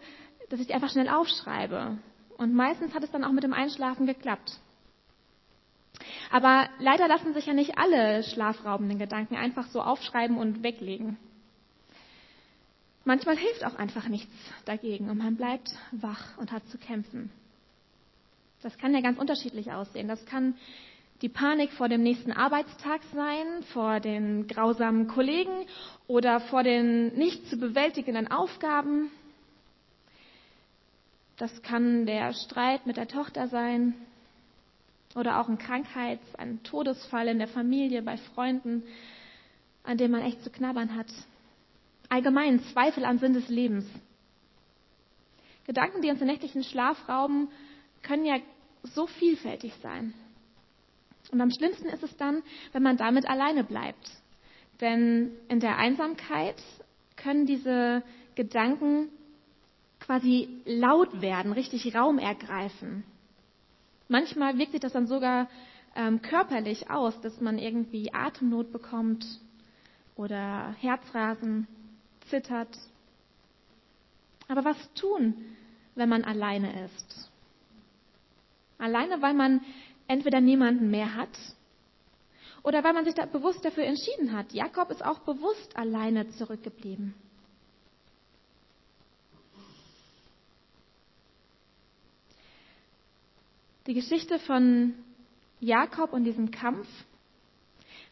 dass 0.49 0.59
ich 0.59 0.67
die 0.67 0.73
einfach 0.73 0.91
schnell 0.91 1.09
aufschreibe. 1.09 1.97
Und 2.37 2.53
meistens 2.53 2.93
hat 2.93 3.03
es 3.03 3.11
dann 3.11 3.23
auch 3.23 3.31
mit 3.31 3.43
dem 3.43 3.53
Einschlafen 3.53 4.05
geklappt. 4.05 4.59
Aber 6.31 6.67
leider 6.79 7.07
lassen 7.07 7.33
sich 7.33 7.45
ja 7.45 7.53
nicht 7.53 7.77
alle 7.77 8.23
schlafraubenden 8.23 8.99
Gedanken 8.99 9.35
einfach 9.35 9.67
so 9.67 9.81
aufschreiben 9.81 10.37
und 10.37 10.63
weglegen. 10.63 11.17
Manchmal 13.05 13.37
hilft 13.37 13.63
auch 13.63 13.75
einfach 13.75 14.07
nichts 14.07 14.33
dagegen 14.65 15.09
und 15.09 15.19
man 15.19 15.35
bleibt 15.35 15.69
wach 15.91 16.37
und 16.37 16.51
hat 16.51 16.67
zu 16.67 16.77
kämpfen. 16.77 17.31
Das 18.65 18.79
kann 18.79 18.95
ja 18.95 19.01
ganz 19.01 19.19
unterschiedlich 19.19 19.71
aussehen. 19.71 20.07
Das 20.07 20.25
kann 20.25 20.55
die 21.21 21.29
Panik 21.29 21.71
vor 21.73 21.87
dem 21.87 22.01
nächsten 22.01 22.31
Arbeitstag 22.31 22.99
sein, 23.13 23.61
vor 23.71 23.99
den 23.99 24.47
grausamen 24.47 25.07
Kollegen 25.07 25.67
oder 26.07 26.39
vor 26.39 26.63
den 26.63 27.13
nicht 27.15 27.45
zu 27.47 27.57
bewältigenden 27.57 28.31
Aufgaben. 28.31 29.11
Das 31.37 31.61
kann 31.61 32.07
der 32.07 32.33
Streit 32.33 32.87
mit 32.87 32.97
der 32.97 33.07
Tochter 33.07 33.47
sein, 33.49 33.93
oder 35.13 35.39
auch 35.39 35.47
ein 35.47 35.59
Krankheits-, 35.59 36.33
ein 36.33 36.63
Todesfall 36.63 37.27
in 37.27 37.37
der 37.37 37.47
Familie, 37.47 38.01
bei 38.01 38.17
Freunden, 38.17 38.81
an 39.83 39.99
dem 39.99 40.09
man 40.09 40.23
echt 40.23 40.41
zu 40.43 40.49
knabbern 40.49 40.95
hat. 40.95 41.11
Allgemein 42.09 42.61
Zweifel 42.73 43.05
am 43.05 43.19
Sinn 43.19 43.33
des 43.33 43.47
Lebens. 43.47 43.85
Gedanken, 45.67 46.01
die 46.01 46.09
uns 46.09 46.17
den 46.17 46.29
nächtlichen 46.29 46.63
Schlaf 46.63 47.07
rauben, 47.07 47.47
können 48.01 48.25
ja 48.25 48.37
so 48.87 49.07
vielfältig 49.07 49.73
sein. 49.81 50.13
Und 51.31 51.41
am 51.41 51.51
schlimmsten 51.51 51.87
ist 51.89 52.03
es 52.03 52.15
dann, 52.17 52.43
wenn 52.71 52.83
man 52.83 52.97
damit 52.97 53.27
alleine 53.27 53.63
bleibt. 53.63 54.11
Denn 54.81 55.31
in 55.47 55.59
der 55.59 55.77
Einsamkeit 55.77 56.61
können 57.15 57.45
diese 57.45 58.03
Gedanken 58.35 59.09
quasi 59.99 60.49
laut 60.65 61.21
werden, 61.21 61.51
richtig 61.53 61.95
Raum 61.95 62.19
ergreifen. 62.19 63.03
Manchmal 64.07 64.57
wirkt 64.57 64.73
sich 64.73 64.81
das 64.81 64.93
dann 64.93 65.07
sogar 65.07 65.49
ähm, 65.95 66.21
körperlich 66.21 66.89
aus, 66.89 67.19
dass 67.21 67.41
man 67.41 67.57
irgendwie 67.57 68.13
Atemnot 68.13 68.71
bekommt 68.71 69.25
oder 70.15 70.75
Herzrasen, 70.79 71.67
zittert. 72.29 72.77
Aber 74.47 74.65
was 74.65 74.77
tun, 74.93 75.35
wenn 75.95 76.09
man 76.09 76.23
alleine 76.23 76.85
ist? 76.85 77.31
Alleine, 78.77 79.21
weil 79.21 79.33
man 79.33 79.61
entweder 80.07 80.41
niemanden 80.41 80.91
mehr 80.91 81.15
hat 81.15 81.29
oder 82.63 82.83
weil 82.83 82.93
man 82.93 83.05
sich 83.05 83.13
da 83.13 83.25
bewusst 83.25 83.63
dafür 83.63 83.83
entschieden 83.83 84.31
hat. 84.33 84.51
Jakob 84.51 84.89
ist 84.89 85.05
auch 85.05 85.19
bewusst 85.19 85.77
alleine 85.77 86.29
zurückgeblieben. 86.31 87.13
Die 93.87 93.93
Geschichte 93.93 94.39
von 94.39 94.95
Jakob 95.59 96.11
und 96.11 96.23
diesem 96.23 96.49
Kampf 96.49 96.87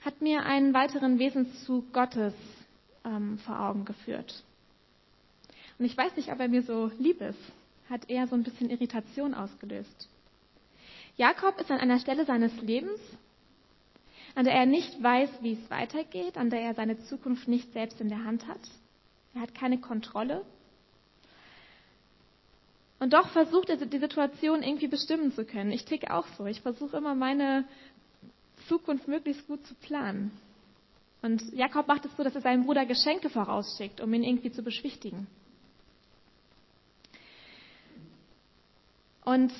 hat 0.05 0.22
mir 0.22 0.43
einen 0.43 0.74
weiteren 0.74 1.17
Wesenszug 1.17 1.91
Gottes 1.93 2.36
ähm, 3.03 3.39
vor 3.39 3.60
Augen 3.60 3.86
geführt. 3.86 4.43
Und 5.79 5.86
ich 5.86 5.98
weiß 5.98 6.15
nicht, 6.15 6.32
ob 6.32 6.39
er 6.39 6.48
mir 6.48 6.62
so 6.62 6.91
lieb 7.00 7.22
ist, 7.22 7.39
hat 7.89 8.08
eher 8.08 8.27
so 8.27 8.36
ein 8.36 8.43
bisschen 8.43 8.70
Irritation 8.70 9.34
ausgelöst. 9.34 10.08
Jakob 11.15 11.60
ist 11.60 11.70
an 11.72 11.79
einer 11.79 12.00
Stelle 12.00 12.25
seines 12.25 12.55
Lebens, 12.62 13.00
an 14.36 14.46
der 14.46 14.53
er 14.53 14.65
nicht 14.65 15.01
weiß, 15.01 15.29
wie 15.41 15.53
es 15.53 15.70
weitergeht, 15.70 16.38
an 16.38 16.50
der 16.50 16.62
er 16.62 16.74
seine 16.74 16.98
Zukunft 17.03 17.48
nicht 17.48 17.72
selbst 17.74 18.01
in 18.01 18.10
der 18.10 18.24
Hand 18.24 18.48
hat. 18.48 18.62
Er 19.36 19.41
hat 19.41 19.53
keine 19.53 19.79
Kontrolle 19.79 20.43
und 23.03 23.12
doch 23.12 23.27
versucht 23.32 23.67
er 23.70 23.75
die 23.75 24.00
Situation 24.00 24.63
irgendwie 24.63 24.88
bestimmen 24.88 25.34
zu 25.34 25.43
können. 25.43 25.74
Ich 25.74 25.84
ticke 25.84 26.13
auch 26.13 26.25
so. 26.38 26.46
Ich 26.46 26.62
versuche 26.62 26.96
immer 26.96 27.15
meine 27.15 27.65
Zukunft 28.70 29.10
möglichst 29.10 29.46
gut 29.46 29.67
zu 29.67 29.74
planen. 29.75 30.32
Und 31.22 31.41
Jakob 31.51 31.86
macht 31.89 32.05
es 32.05 32.15
so, 32.15 32.24
dass 32.24 32.34
er 32.34 32.39
seinem 32.39 32.63
Bruder 32.63 32.86
Geschenke 32.86 33.29
vorausschickt, 33.29 34.00
um 34.00 34.13
ihn 34.13 34.24
irgendwie 34.24 34.53
zu 34.53 34.63
beschwichtigen. 34.63 35.27
Und 39.25 39.51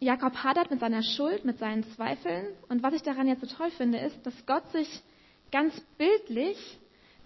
Jakob 0.00 0.36
hadert 0.44 0.70
mit 0.70 0.80
seiner 0.80 1.02
Schuld, 1.02 1.44
mit 1.44 1.58
seinen 1.58 1.84
Zweifeln. 1.94 2.46
Und 2.68 2.82
was 2.82 2.94
ich 2.94 3.02
daran 3.02 3.26
jetzt 3.26 3.40
so 3.40 3.46
toll 3.46 3.70
finde, 3.72 3.98
ist, 3.98 4.24
dass 4.24 4.46
Gott 4.46 4.70
sich 4.70 5.02
ganz 5.50 5.78
bildlich 5.96 6.56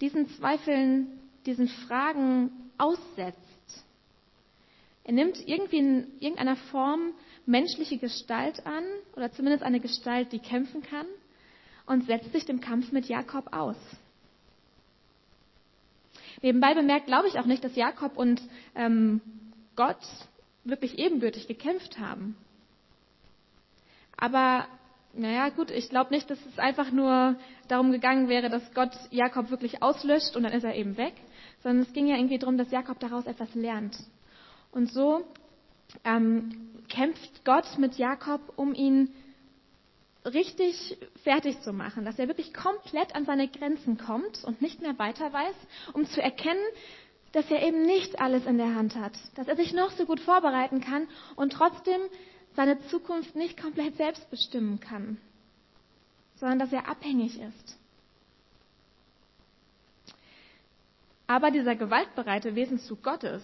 diesen 0.01 0.29
Zweifeln, 0.31 1.21
diesen 1.45 1.69
Fragen 1.69 2.51
aussetzt. 2.79 3.39
Er 5.05 5.13
nimmt 5.13 5.37
irgendwie 5.47 5.79
in 5.79 6.07
irgendeiner 6.21 6.57
Form 6.57 7.13
menschliche 7.45 7.99
Gestalt 7.99 8.65
an 8.67 8.85
oder 9.17 9.33
zumindest 9.33 9.65
eine 9.65 9.81
Gestalt, 9.81 10.33
die 10.33 10.39
kämpfen 10.39 10.83
kann 10.83 11.07
und 11.87 12.07
setzt 12.07 12.33
sich 12.33 12.47
dem 12.47 12.61
Kampf 12.61 12.93
mit 12.93 13.07
Jakob 13.07 13.53
aus. 13.53 13.77
Nebenbei 16.41 16.75
bemerkt 16.75 17.07
glaube 17.07 17.29
ich 17.29 17.39
auch 17.39 17.47
nicht, 17.47 17.63
dass 17.65 17.77
Jakob 17.77 18.17
und 18.17 18.41
ähm, 18.75 19.21
Gott 19.77 20.05
wirklich 20.65 20.99
ebenbürtig 20.99 21.49
gekämpft 21.49 21.99
haben. 21.99 22.37
Aber 24.23 24.69
naja, 25.15 25.49
gut, 25.49 25.73
ich 25.73 25.89
glaube 25.89 26.15
nicht, 26.15 26.31
dass 26.31 26.39
es 26.47 26.57
einfach 26.57 26.93
nur 26.93 27.35
darum 27.67 27.91
gegangen 27.91 28.29
wäre, 28.29 28.51
dass 28.51 28.73
Gott 28.73 28.93
Jakob 29.11 29.51
wirklich 29.51 29.83
auslöscht 29.83 30.37
und 30.37 30.45
dann 30.45 30.53
ist 30.53 30.63
er 30.63 30.77
eben 30.77 30.97
weg, 30.97 31.15
sondern 31.65 31.83
es 31.83 31.93
ging 31.93 32.07
ja 32.07 32.15
irgendwie 32.15 32.39
darum, 32.39 32.57
dass 32.57 32.71
Jakob 32.71 33.01
daraus 33.01 33.27
etwas 33.27 33.53
lernt. 33.57 33.99
Und 34.71 34.93
so 34.93 35.27
ähm, 36.05 36.71
kämpft 36.89 37.45
Gott 37.45 37.67
mit 37.79 37.97
Jakob, 37.97 38.41
um 38.55 38.75
ihn 38.75 39.13
richtig 40.25 40.97
fertig 41.25 41.61
zu 41.63 41.73
machen, 41.73 42.05
dass 42.05 42.21
er 42.21 42.29
wirklich 42.29 42.55
komplett 42.55 43.17
an 43.17 43.25
seine 43.25 43.49
Grenzen 43.49 43.99
kommt 43.99 44.45
und 44.45 44.63
nicht 44.63 44.83
mehr 44.83 44.97
weiter 45.01 45.33
weiß, 45.33 45.57
um 45.95 46.07
zu 46.07 46.23
erkennen, 46.23 46.63
dass 47.33 47.51
er 47.51 47.67
eben 47.67 47.83
nicht 47.83 48.21
alles 48.21 48.47
in 48.47 48.57
der 48.57 48.77
Hand 48.77 48.95
hat, 48.95 49.15
dass 49.35 49.49
er 49.49 49.57
sich 49.57 49.73
noch 49.73 49.91
so 49.91 50.07
gut 50.07 50.21
vorbereiten 50.21 50.81
kann 50.81 51.09
und 51.35 51.53
trotzdem 51.53 52.01
seine 52.55 52.81
Zukunft 52.89 53.35
nicht 53.35 53.61
komplett 53.61 53.97
selbst 53.97 54.31
bestimmen 54.31 54.81
kann, 54.81 55.19
sondern 56.37 56.59
dass 56.59 56.73
er 56.73 56.89
abhängig 56.89 57.41
ist. 57.41 57.79
Aber 61.27 61.51
dieser 61.51 61.77
gewaltbereite 61.77 62.55
Wesenszug 62.55 63.03
Gottes, 63.03 63.43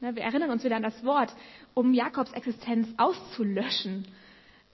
ne, 0.00 0.16
wir 0.16 0.22
erinnern 0.24 0.50
uns 0.50 0.64
wieder 0.64 0.76
an 0.76 0.82
das 0.82 1.04
Wort, 1.04 1.32
um 1.74 1.94
Jakobs 1.94 2.32
Existenz 2.32 2.88
auszulöschen, 2.96 4.06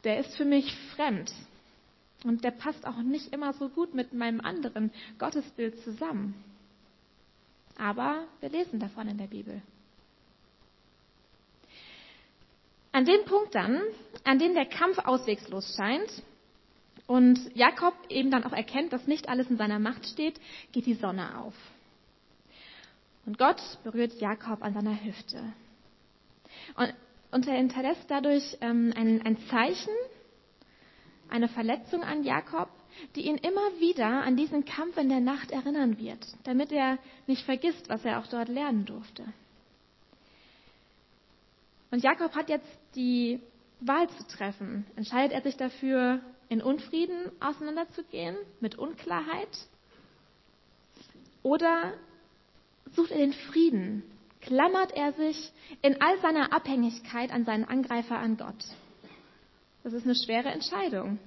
der 0.05 0.21
ist 0.21 0.37
für 0.37 0.45
mich 0.45 0.75
fremd. 0.95 1.33
Und 2.25 2.45
der 2.45 2.51
passt 2.51 2.87
auch 2.87 2.97
nicht 2.97 3.33
immer 3.33 3.53
so 3.53 3.69
gut 3.69 3.95
mit 3.95 4.13
meinem 4.13 4.41
anderen 4.41 4.91
Gottesbild 5.19 5.79
zusammen. 5.85 6.35
Aber 7.77 8.25
wir 8.41 8.49
lesen 8.49 8.81
davon 8.81 9.07
in 9.07 9.19
der 9.19 9.27
Bibel. 9.27 9.63
An 12.93 13.05
dem 13.05 13.25
Punkt 13.25 13.55
dann, 13.55 13.81
an 14.25 14.39
dem 14.39 14.55
der 14.55 14.67
Kampf 14.67 14.99
auswegslos 14.99 15.75
scheint 15.77 16.23
und 17.07 17.39
Jakob 17.55 17.95
eben 18.09 18.31
dann 18.31 18.45
auch 18.45 18.53
erkennt, 18.53 18.93
dass 18.93 19.07
nicht 19.07 19.29
alles 19.29 19.49
in 19.49 19.57
seiner 19.57 19.79
Macht 19.79 20.07
steht, 20.07 20.41
geht 20.73 20.87
die 20.87 20.95
Sonne 20.95 21.39
auf. 21.39 21.55
Und 23.27 23.39
Gott 23.39 23.61
berührt 23.85 24.15
Jakob 24.21 24.63
an 24.63 24.73
seiner 24.73 25.05
Hüfte. 25.05 25.43
Und, 26.77 26.95
und 27.31 27.47
er 27.47 27.57
hinterlässt 27.57 28.05
dadurch 28.09 28.57
ähm, 28.63 28.93
ein, 28.97 29.21
ein 29.23 29.37
Zeichen, 29.49 29.93
eine 31.29 31.49
Verletzung 31.49 32.03
an 32.03 32.25
Jakob, 32.25 32.71
die 33.15 33.27
ihn 33.27 33.37
immer 33.37 33.81
wieder 33.81 34.23
an 34.23 34.37
diesen 34.37 34.65
Kampf 34.65 34.97
in 34.97 35.09
der 35.09 35.21
Nacht 35.21 35.51
erinnern 35.51 35.99
wird, 35.99 36.27
damit 36.45 36.73
er 36.73 36.99
nicht 37.27 37.45
vergisst, 37.45 37.89
was 37.89 38.05
er 38.05 38.19
auch 38.19 38.27
dort 38.27 38.49
lernen 38.49 38.87
durfte. 38.87 39.25
Und 41.91 42.03
Jakob 42.03 42.35
hat 42.35 42.49
jetzt 42.49 42.69
die 42.95 43.41
Wahl 43.81 44.09
zu 44.11 44.27
treffen. 44.27 44.87
Entscheidet 44.97 45.33
er 45.33 45.43
sich 45.43 45.57
dafür, 45.57 46.21
in 46.49 46.63
Unfrieden 46.63 47.31
auseinanderzugehen, 47.41 48.37
mit 48.61 48.79
Unklarheit? 48.79 49.49
Oder 51.43 51.93
sucht 52.93 53.11
er 53.11 53.19
den 53.19 53.33
Frieden? 53.33 54.03
Klammert 54.41 54.93
er 54.93 55.13
sich 55.13 55.53
in 55.83 56.01
all 56.01 56.19
seiner 56.21 56.53
Abhängigkeit 56.53 57.31
an 57.31 57.45
seinen 57.45 57.65
Angreifer, 57.65 58.19
an 58.19 58.37
Gott? 58.37 58.65
Das 59.85 59.93
ist 59.93 60.05
eine 60.05 60.15
schwere 60.15 60.49
Entscheidung. 60.49 61.19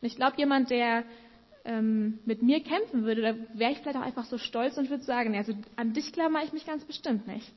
Und 0.00 0.06
ich 0.06 0.16
glaube, 0.16 0.36
jemand, 0.36 0.70
der 0.70 1.04
ähm, 1.64 2.18
mit 2.24 2.42
mir 2.42 2.62
kämpfen 2.62 3.04
würde, 3.04 3.22
da 3.22 3.58
wäre 3.58 3.72
ich 3.72 3.78
vielleicht 3.78 3.96
auch 3.96 4.02
einfach 4.02 4.24
so 4.24 4.38
stolz 4.38 4.76
und 4.78 4.90
würde 4.90 5.04
sagen, 5.04 5.36
also 5.36 5.52
an 5.76 5.92
dich 5.92 6.12
klammere 6.12 6.44
ich 6.44 6.52
mich 6.52 6.66
ganz 6.66 6.84
bestimmt 6.84 7.26
nicht. 7.26 7.52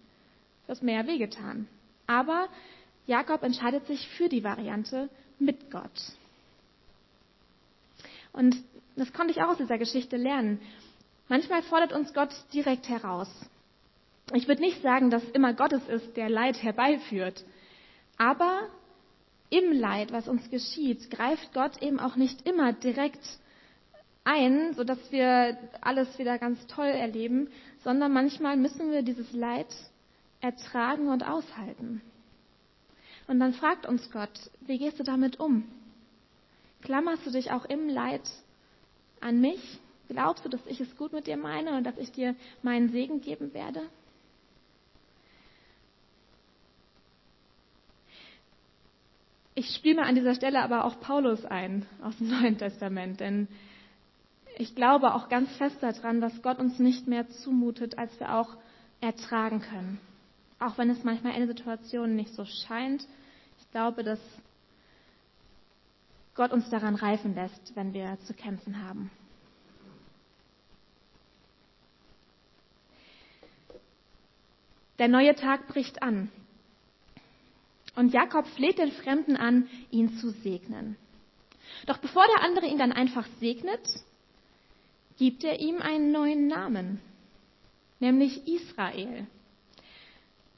Mir 0.82 0.96
ja 0.96 1.08
wehgetan. 1.08 1.68
Aber 2.08 2.48
Jakob 3.08 3.44
entscheidet 3.44 3.86
sich 3.88 4.08
für 4.10 4.30
die 4.30 4.44
Variante 4.44 5.10
mit 5.40 5.72
Gott. 5.72 5.92
Und 8.34 8.56
das 8.96 9.12
konnte 9.14 9.32
ich 9.32 9.42
auch 9.42 9.50
aus 9.50 9.58
dieser 9.58 9.78
Geschichte 9.78 10.18
lernen. 10.18 10.60
Manchmal 11.28 11.64
fordert 11.64 11.94
uns 11.94 12.14
Gott 12.14 12.30
direkt 12.54 12.88
heraus. 12.90 13.30
Ich 14.34 14.48
würde 14.48 14.62
nicht 14.62 14.82
sagen, 14.82 15.10
dass 15.10 15.24
immer 15.30 15.54
Gott 15.54 15.74
es 15.74 15.88
ist, 15.88 16.18
der 16.18 16.30
Leid 16.30 16.62
herbeiführt. 16.62 17.44
Aber 18.18 18.68
im 19.50 19.72
Leid, 19.72 20.12
was 20.12 20.28
uns 20.28 20.50
geschieht, 20.50 21.12
greift 21.12 21.54
Gott 21.54 21.82
eben 21.82 22.00
auch 22.00 22.16
nicht 22.16 22.48
immer 22.48 22.74
direkt 22.74 23.24
ein, 24.24 24.74
sodass 24.74 25.12
wir 25.12 25.58
alles 25.82 26.18
wieder 26.18 26.40
ganz 26.40 26.66
toll 26.68 26.88
erleben, 26.88 27.50
sondern 27.84 28.12
manchmal 28.12 28.58
müssen 28.58 28.92
wir 28.92 29.04
dieses 29.04 29.32
Leid 29.34 29.68
ertragen 30.46 31.10
und 31.10 31.24
aushalten. 31.24 32.02
Und 33.28 33.40
dann 33.40 33.54
fragt 33.54 33.88
uns 33.88 34.12
Gott, 34.12 34.52
wie 34.62 34.78
gehst 34.78 35.00
du 35.00 35.04
damit 35.04 35.40
um? 35.40 35.64
Klammerst 36.84 37.26
du 37.26 37.32
dich 37.32 37.52
auch 37.52 37.66
im 37.66 37.90
Leid 37.90 38.22
an 39.20 39.42
mich? 39.42 39.80
Glaubst 40.08 40.46
du, 40.46 40.50
dass 40.50 40.66
ich 40.68 40.80
es 40.80 40.96
gut 40.96 41.14
mit 41.14 41.26
dir 41.26 41.36
meine 41.36 41.76
und 41.76 41.84
dass 41.84 41.98
ich 41.98 42.12
dir 42.12 42.36
meinen 42.62 42.90
Segen 42.90 43.22
geben 43.22 43.54
werde? 43.56 43.82
Ich 49.56 49.74
spiele 49.74 50.02
mir 50.02 50.06
an 50.06 50.16
dieser 50.16 50.36
Stelle 50.36 50.62
aber 50.62 50.86
auch 50.86 51.00
Paulus 51.00 51.44
ein 51.46 51.88
aus 52.04 52.16
dem 52.18 52.30
Neuen 52.42 52.58
Testament, 52.60 53.20
denn 53.20 53.48
ich 54.58 54.76
glaube 54.76 55.16
auch 55.16 55.28
ganz 55.28 55.50
fest 55.58 55.78
daran, 55.82 56.22
dass 56.22 56.42
Gott 56.44 56.60
uns 56.60 56.78
nicht 56.78 57.08
mehr 57.08 57.28
zumutet, 57.30 57.98
als 57.98 58.18
wir 58.20 58.36
auch 58.36 58.56
ertragen 59.02 59.62
können. 59.62 60.00
Auch 60.60 60.78
wenn 60.78 60.90
es 60.90 61.04
manchmal 61.04 61.36
in 61.36 61.48
Situationen 61.48 62.16
nicht 62.16 62.34
so 62.34 62.46
scheint. 62.46 63.06
Ich 63.60 63.72
glaube, 63.72 64.04
dass 64.04 64.20
Gott 66.34 66.52
uns 66.52 66.70
daran 66.70 66.96
reifen 66.96 67.36
lässt, 67.36 67.76
wenn 67.76 67.94
wir 67.94 68.18
zu 68.26 68.34
kämpfen 68.34 68.84
haben. 68.84 69.12
Der 75.00 75.08
neue 75.08 75.36
Tag 75.36 75.68
bricht 75.68 76.02
an. 76.02 76.32
Und 77.96 78.14
Jakob 78.14 78.48
fleht 78.48 78.78
den 78.78 78.92
Fremden 78.92 79.38
an, 79.38 79.70
ihn 79.92 80.18
zu 80.18 80.30
segnen. 80.30 80.98
Doch 81.86 81.98
bevor 81.98 82.26
der 82.28 82.44
andere 82.44 82.68
ihn 82.68 82.78
dann 82.78 82.92
einfach 82.92 83.28
segnet, 83.40 83.82
gibt 85.18 85.44
er 85.44 85.60
ihm 85.60 85.82
einen 85.82 86.12
neuen 86.12 86.48
Namen, 86.48 87.02
nämlich 88.00 88.48
Israel. 88.48 89.28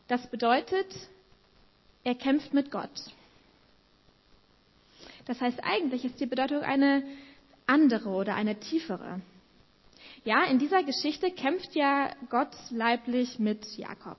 Das 0.08 0.26
bedeutet, 0.28 0.88
er 2.04 2.16
kämpft 2.16 2.54
mit 2.54 2.72
Gott. 2.72 2.90
Das 5.26 5.42
heißt, 5.42 5.62
eigentlich 5.64 6.06
ist 6.06 6.20
die 6.20 6.26
Bedeutung 6.26 6.62
eine 6.62 7.04
andere 7.66 8.10
oder 8.10 8.36
eine 8.36 8.60
tiefere. 8.60 9.22
Ja, 10.24 10.46
in 10.46 10.60
dieser 10.60 10.84
Geschichte 10.84 11.32
kämpft 11.32 11.76
ja 11.76 12.12
Gott 12.30 12.56
leiblich 12.70 13.40
mit 13.40 13.66
Jakob. 13.78 14.18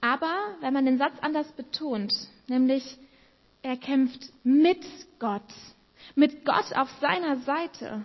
Aber 0.00 0.56
wenn 0.60 0.72
man 0.72 0.84
den 0.84 0.98
Satz 0.98 1.14
anders 1.20 1.50
betont, 1.52 2.12
nämlich 2.48 2.98
er 3.62 3.76
kämpft 3.76 4.32
mit 4.44 4.84
Gott, 5.18 5.42
mit 6.14 6.44
Gott 6.44 6.72
auf 6.74 6.90
seiner 7.00 7.38
Seite, 7.38 8.04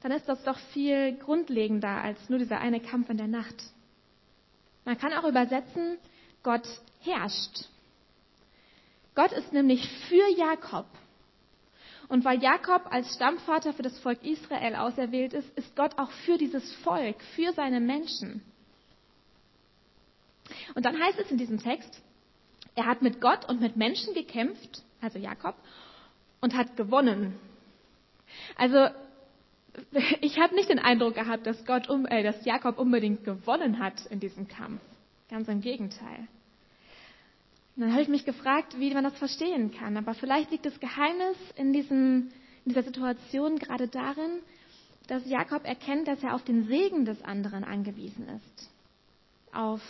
dann 0.00 0.12
ist 0.12 0.28
das 0.28 0.42
doch 0.44 0.58
viel 0.72 1.16
grundlegender 1.16 1.88
als 2.02 2.28
nur 2.28 2.38
dieser 2.38 2.60
eine 2.60 2.80
Kampf 2.80 3.10
in 3.10 3.16
der 3.16 3.26
Nacht. 3.26 3.56
Man 4.88 4.96
kann 4.96 5.12
auch 5.12 5.28
übersetzen, 5.28 5.98
Gott 6.42 6.66
herrscht. 7.00 7.66
Gott 9.14 9.32
ist 9.32 9.52
nämlich 9.52 9.86
für 10.08 10.26
Jakob. 10.34 10.86
Und 12.08 12.24
weil 12.24 12.42
Jakob 12.42 12.90
als 12.90 13.12
Stammvater 13.14 13.74
für 13.74 13.82
das 13.82 13.98
Volk 13.98 14.24
Israel 14.24 14.76
auserwählt 14.76 15.34
ist, 15.34 15.46
ist 15.58 15.76
Gott 15.76 15.98
auch 15.98 16.10
für 16.24 16.38
dieses 16.38 16.72
Volk, 16.76 17.22
für 17.36 17.52
seine 17.52 17.80
Menschen. 17.80 18.42
Und 20.74 20.86
dann 20.86 20.98
heißt 20.98 21.18
es 21.18 21.30
in 21.30 21.36
diesem 21.36 21.58
Text, 21.62 22.00
er 22.74 22.86
hat 22.86 23.02
mit 23.02 23.20
Gott 23.20 23.46
und 23.46 23.60
mit 23.60 23.76
Menschen 23.76 24.14
gekämpft, 24.14 24.84
also 25.02 25.18
Jakob, 25.18 25.56
und 26.40 26.56
hat 26.56 26.78
gewonnen. 26.78 27.38
Also 28.56 28.88
ich 30.20 30.38
habe 30.38 30.54
nicht 30.54 30.68
den 30.68 30.78
Eindruck 30.78 31.14
gehabt, 31.14 31.46
dass, 31.46 31.64
Gott, 31.64 31.88
äh, 32.08 32.22
dass 32.22 32.44
Jakob 32.44 32.78
unbedingt 32.78 33.24
gewonnen 33.24 33.78
hat 33.78 34.06
in 34.06 34.20
diesem 34.20 34.48
Kampf. 34.48 34.80
Ganz 35.30 35.48
im 35.48 35.60
Gegenteil. 35.60 36.28
Und 37.76 37.82
dann 37.82 37.92
habe 37.92 38.02
ich 38.02 38.08
mich 38.08 38.24
gefragt, 38.24 38.78
wie 38.78 38.92
man 38.92 39.04
das 39.04 39.16
verstehen 39.18 39.72
kann. 39.72 39.96
Aber 39.96 40.14
vielleicht 40.14 40.50
liegt 40.50 40.66
das 40.66 40.80
Geheimnis 40.80 41.36
in, 41.54 41.72
diesem, 41.72 42.30
in 42.64 42.70
dieser 42.70 42.82
Situation 42.82 43.58
gerade 43.58 43.86
darin, 43.86 44.40
dass 45.06 45.24
Jakob 45.28 45.64
erkennt, 45.64 46.08
dass 46.08 46.22
er 46.22 46.34
auf 46.34 46.44
den 46.44 46.66
Segen 46.66 47.04
des 47.04 47.22
anderen 47.22 47.64
angewiesen 47.64 48.26
ist. 48.28 48.70
Auf 49.52 49.80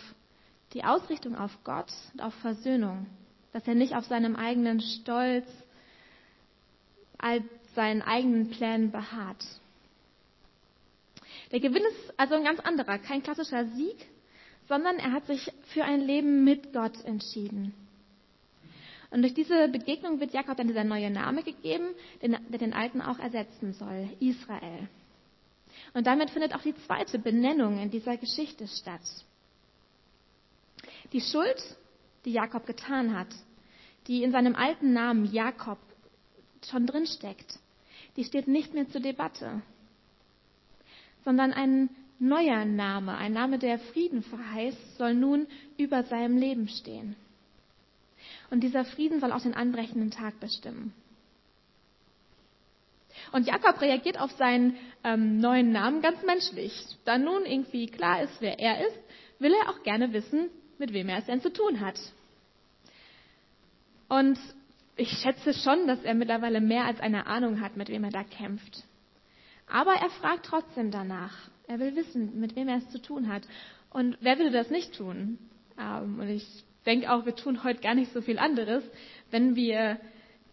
die 0.74 0.84
Ausrichtung 0.84 1.34
auf 1.34 1.56
Gott 1.64 1.90
und 2.12 2.20
auf 2.20 2.34
Versöhnung. 2.34 3.06
Dass 3.52 3.66
er 3.66 3.74
nicht 3.74 3.94
auf 3.94 4.04
seinem 4.04 4.36
eigenen 4.36 4.80
Stolz 4.80 5.46
all 7.16 7.42
seinen 7.74 8.02
eigenen 8.02 8.50
Plänen 8.50 8.90
beharrt. 8.90 9.44
Der 11.50 11.60
Gewinn 11.60 11.82
ist 11.84 12.14
also 12.18 12.34
ein 12.34 12.44
ganz 12.44 12.60
anderer, 12.60 12.98
kein 12.98 13.22
klassischer 13.22 13.66
Sieg, 13.66 13.96
sondern 14.68 14.98
er 14.98 15.12
hat 15.12 15.26
sich 15.26 15.50
für 15.68 15.84
ein 15.84 16.00
Leben 16.00 16.44
mit 16.44 16.72
Gott 16.72 17.02
entschieden. 17.04 17.74
Und 19.10 19.22
durch 19.22 19.32
diese 19.32 19.68
Begegnung 19.68 20.20
wird 20.20 20.34
Jakob 20.34 20.58
dann 20.58 20.68
dieser 20.68 20.84
neue 20.84 21.10
Name 21.10 21.42
gegeben, 21.42 21.86
der 22.20 22.58
den 22.58 22.74
alten 22.74 23.00
auch 23.00 23.18
ersetzen 23.18 23.72
soll, 23.72 24.10
Israel. 24.20 24.88
Und 25.94 26.06
damit 26.06 26.30
findet 26.30 26.54
auch 26.54 26.60
die 26.60 26.74
zweite 26.86 27.18
Benennung 27.18 27.80
in 27.80 27.90
dieser 27.90 28.18
Geschichte 28.18 28.66
statt. 28.68 29.00
Die 31.12 31.22
Schuld, 31.22 31.76
die 32.26 32.32
Jakob 32.32 32.66
getan 32.66 33.16
hat, 33.16 33.28
die 34.06 34.22
in 34.22 34.32
seinem 34.32 34.54
alten 34.54 34.92
Namen 34.92 35.32
Jakob 35.32 35.78
schon 36.70 36.86
drinsteckt, 36.86 37.58
die 38.16 38.24
steht 38.24 38.48
nicht 38.48 38.74
mehr 38.74 38.88
zur 38.88 39.00
Debatte, 39.00 39.62
sondern 41.24 41.52
ein 41.52 41.90
neuer 42.18 42.64
Name, 42.64 43.16
ein 43.16 43.32
Name, 43.32 43.58
der 43.58 43.78
Frieden 43.78 44.22
verheißt, 44.22 44.98
soll 44.98 45.14
nun 45.14 45.46
über 45.76 46.02
seinem 46.04 46.36
Leben 46.36 46.68
stehen. 46.68 47.16
Und 48.50 48.60
dieser 48.60 48.84
Frieden 48.84 49.20
soll 49.20 49.32
auch 49.32 49.42
den 49.42 49.54
anbrechenden 49.54 50.10
Tag 50.10 50.40
bestimmen. 50.40 50.92
Und 53.32 53.46
Jakob 53.46 53.80
reagiert 53.80 54.18
auf 54.18 54.32
seinen 54.32 54.76
ähm, 55.04 55.38
neuen 55.38 55.70
Namen 55.72 56.02
ganz 56.02 56.22
menschlich. 56.22 56.72
Da 57.04 57.18
nun 57.18 57.44
irgendwie 57.44 57.86
klar 57.86 58.22
ist, 58.22 58.40
wer 58.40 58.58
er 58.58 58.86
ist, 58.86 58.98
will 59.38 59.52
er 59.52 59.70
auch 59.70 59.82
gerne 59.82 60.12
wissen, 60.12 60.48
mit 60.78 60.92
wem 60.92 61.08
er 61.08 61.18
es 61.18 61.26
denn 61.26 61.40
zu 61.40 61.52
tun 61.52 61.80
hat. 61.80 61.98
Und 64.08 64.38
ich 64.96 65.10
schätze 65.18 65.52
schon, 65.52 65.86
dass 65.86 66.02
er 66.02 66.14
mittlerweile 66.14 66.60
mehr 66.60 66.84
als 66.84 67.00
eine 67.00 67.26
Ahnung 67.26 67.60
hat, 67.60 67.76
mit 67.76 67.88
wem 67.88 68.04
er 68.04 68.10
da 68.10 68.24
kämpft. 68.24 68.84
Aber 69.70 69.92
er 69.92 70.10
fragt 70.10 70.46
trotzdem 70.46 70.90
danach. 70.90 71.34
Er 71.66 71.78
will 71.78 71.94
wissen, 71.96 72.40
mit 72.40 72.56
wem 72.56 72.68
er 72.68 72.78
es 72.78 72.88
zu 72.90 73.00
tun 73.00 73.28
hat. 73.28 73.42
Und 73.90 74.16
wer 74.20 74.38
würde 74.38 74.50
das 74.50 74.70
nicht 74.70 74.94
tun? 74.94 75.38
Ähm, 75.78 76.18
und 76.20 76.28
ich 76.28 76.46
denke 76.86 77.12
auch, 77.12 77.26
wir 77.26 77.34
tun 77.34 77.64
heute 77.64 77.80
gar 77.80 77.94
nicht 77.94 78.12
so 78.12 78.22
viel 78.22 78.38
anderes, 78.38 78.82
wenn 79.30 79.56
wir 79.56 79.98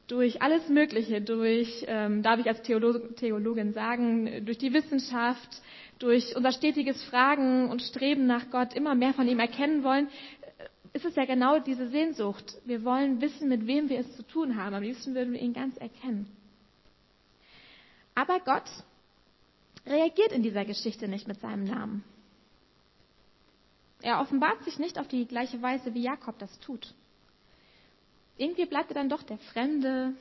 durch 0.08 0.41
alles 0.41 0.67
Mögliche, 0.69 1.21
durch, 1.21 1.86
ähm, 1.88 2.21
darf 2.21 2.39
ich 2.39 2.47
als 2.47 2.62
Theolog 2.62 3.15
Theologin 3.15 3.73
sagen, 3.73 4.45
durch 4.45 4.58
die 4.58 4.73
Wissenschaft, 4.73 5.62
durch 5.97 6.36
unser 6.36 6.51
stetiges 6.51 7.01
Fragen 7.06 7.69
und 7.69 7.82
Streben 7.82 8.28
nach 8.28 8.49
Gott 8.51 8.73
immer 8.75 8.93
mehr 8.93 9.13
von 9.13 9.28
ihm 9.28 9.39
erkennen 9.39 9.84
wollen, 9.84 10.10
ist 10.93 11.06
es 11.06 11.15
ja 11.15 11.25
genau 11.25 11.60
diese 11.60 11.88
Sehnsucht. 11.89 12.54
Wir 12.65 12.84
wollen 12.84 13.19
wissen, 13.19 13.49
mit 13.49 13.65
wem 13.67 13.89
wir 13.89 13.99
es 13.99 14.15
zu 14.15 14.23
tun 14.23 14.56
haben. 14.56 14.75
Am 14.75 14.84
liebsten 14.84 15.15
würden 15.15 15.34
wir 15.34 15.41
ihn 15.41 15.54
ganz 15.54 15.75
erkennen. 15.78 16.28
Aber 18.13 18.39
Gott 18.39 18.63
reagiert 19.86 20.32
in 20.32 20.43
dieser 20.43 20.65
Geschichte 20.65 21.08
nicht 21.08 21.28
mit 21.28 21.39
seinem 21.39 21.65
Namen. 21.65 22.04
Er 24.02 24.21
offenbart 24.21 24.63
sich 24.63 24.78
nicht 24.78 25.00
auf 25.00 25.08
die 25.08 25.26
gleiche 25.26 25.62
Weise, 25.62 25.93
wie 25.93 26.02
Jakob 26.04 26.38
das 26.39 26.60
tut. 26.60 26.93
Irgendwie 28.38 28.65
bleibt 28.65 28.91
er 28.91 28.95
dann 28.95 29.10
doch 29.10 29.24
der 29.24 29.38
Fremde, 29.38 30.13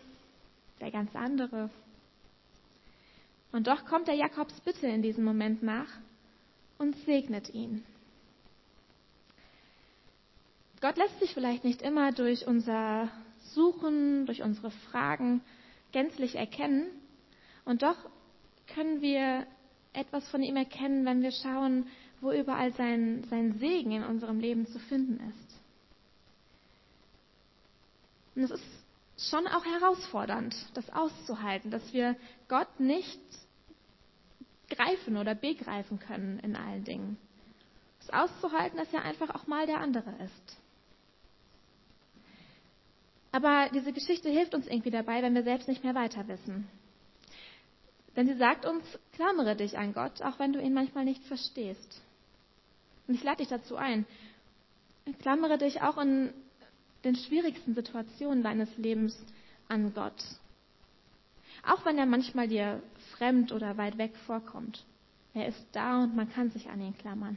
der 0.81 0.91
ganz 0.91 1.15
andere. 1.15 1.71
Und 3.53 3.67
doch 3.67 3.85
kommt 3.85 4.09
er 4.09 4.15
Jakobs 4.15 4.61
Bitte 4.61 4.87
in 4.87 5.03
diesem 5.03 5.25
Moment 5.25 5.63
nach 5.63 5.89
und 6.79 6.97
segnet 7.05 7.53
ihn. 7.55 7.85
Gott 10.81 10.97
lässt 10.97 11.19
sich 11.21 11.33
vielleicht 11.33 11.65
nicht 11.65 11.81
immer 11.81 12.13
durch 12.13 12.47
unser 12.47 13.09
Suchen, 13.53 14.27
durch 14.27 14.43
unsere 14.43 14.71
Fragen 14.71 15.41
gänzlich 15.93 16.35
erkennen. 16.35 16.87
Und 17.65 17.83
doch 17.83 17.97
können 18.67 19.01
wir 19.01 19.47
etwas 19.93 20.29
von 20.29 20.43
ihm 20.43 20.57
erkennen, 20.57 21.05
wenn 21.07 21.23
wir 21.23 21.33
schauen, 21.33 21.87
wo 22.21 22.33
überall 22.33 22.73
sein, 22.73 23.25
sein 23.31 23.59
Segen 23.59 23.93
in 23.93 24.03
unserem 24.03 24.41
Leben 24.41 24.67
zu 24.67 24.79
finden 24.79 25.21
ist. 25.29 25.61
Und 28.35 28.43
es 28.45 28.51
ist 28.51 29.31
schon 29.31 29.47
auch 29.47 29.65
herausfordernd, 29.65 30.55
das 30.75 30.91
auszuhalten, 30.91 31.71
dass 31.71 31.93
wir 31.93 32.17
Gott 32.49 32.81
nicht 32.81 33.21
greifen 34.69 35.17
oder 35.17 35.35
begreifen 35.35 36.01
können 36.01 36.41
in 36.41 36.57
allen 36.57 36.85
Dingen. 36.85 37.17
Es 38.01 38.11
auszuhalten, 38.11 38.77
dass 38.77 38.93
er 38.93 39.03
einfach 39.03 39.31
auch 39.31 39.47
mal 39.47 39.67
der 39.67 39.81
andere 39.81 40.11
ist. 40.25 40.57
Aber 43.31 43.69
diese 43.73 43.93
Geschichte 43.93 44.29
hilft 44.31 44.55
uns 44.55 44.67
irgendwie 44.67 44.91
dabei, 44.91 45.23
wenn 45.23 45.35
wir 45.35 45.43
selbst 45.43 45.69
nicht 45.69 45.83
mehr 45.83 45.95
weiter 45.95 46.27
wissen. 46.29 46.69
Denn 48.17 48.27
sie 48.27 48.37
sagt 48.37 48.65
uns, 48.65 48.85
klammere 49.13 49.57
dich 49.57 49.77
an 49.77 49.93
Gott, 49.93 50.23
auch 50.23 50.39
wenn 50.39 50.53
du 50.53 50.61
ihn 50.61 50.75
manchmal 50.75 51.05
nicht 51.05 51.23
verstehst. 51.25 52.01
Und 53.07 53.15
ich 53.15 53.25
lade 53.25 53.39
dich 53.39 53.49
dazu 53.49 53.77
ein, 53.77 54.07
klammere 55.21 55.59
dich 55.59 55.83
auch 55.83 55.99
in 55.99 56.33
den 57.03 57.17
schwierigsten 57.17 57.75
Situationen 57.75 58.43
deines 58.43 58.77
Lebens 58.79 59.17
an 59.69 59.93
Gott. 59.95 60.23
Auch 61.67 61.85
wenn 61.85 61.99
er 61.99 62.07
manchmal 62.07 62.49
dir 62.49 62.83
fremd 63.17 63.53
oder 63.53 63.77
weit 63.77 63.99
weg 63.99 64.15
vorkommt. 64.27 64.85
Er 65.35 65.49
ist 65.49 65.67
da 65.73 66.03
und 66.05 66.15
man 66.15 66.31
kann 66.31 66.51
sich 66.51 66.69
an 66.69 66.81
ihn 66.81 66.97
klammern. 66.97 67.37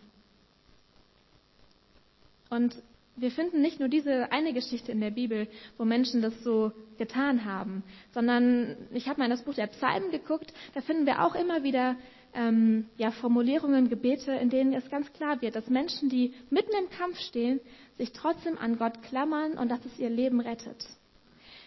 Und 2.49 2.75
wir 3.17 3.31
finden 3.31 3.61
nicht 3.61 3.79
nur 3.79 3.89
diese 3.89 4.31
eine 4.31 4.53
Geschichte 4.53 4.91
in 4.91 5.01
der 5.01 5.09
Bibel, 5.09 5.47
wo 5.77 5.85
Menschen 5.85 6.21
das 6.21 6.43
so 6.43 6.71
getan 6.97 7.45
haben, 7.45 7.83
sondern 8.13 8.77
ich 8.93 9.09
habe 9.09 9.19
mal 9.19 9.25
in 9.25 9.31
das 9.31 9.43
Buch 9.43 9.55
der 9.55 9.67
Psalmen 9.67 10.11
geguckt, 10.11 10.53
da 10.75 10.81
finden 10.81 11.05
wir 11.05 11.23
auch 11.25 11.35
immer 11.35 11.63
wieder 11.63 11.95
ähm, 12.33 12.85
ja, 12.97 13.11
Formulierungen, 13.11 13.89
Gebete, 13.89 14.31
in 14.33 14.49
denen 14.49 14.73
es 14.73 14.89
ganz 14.89 15.11
klar 15.13 15.41
wird, 15.41 15.55
dass 15.55 15.67
Menschen, 15.67 16.09
die 16.09 16.33
mitten 16.51 16.71
im 16.77 16.89
Kampf 16.91 17.19
stehen, 17.19 17.59
sich 17.97 18.11
trotzdem 18.11 18.57
an 18.57 18.77
Gott 18.77 19.01
klammern 19.03 19.53
und 19.53 19.69
dass 19.69 19.83
es 19.85 19.97
ihr 19.97 20.09
Leben 20.09 20.39
rettet. 20.39 20.85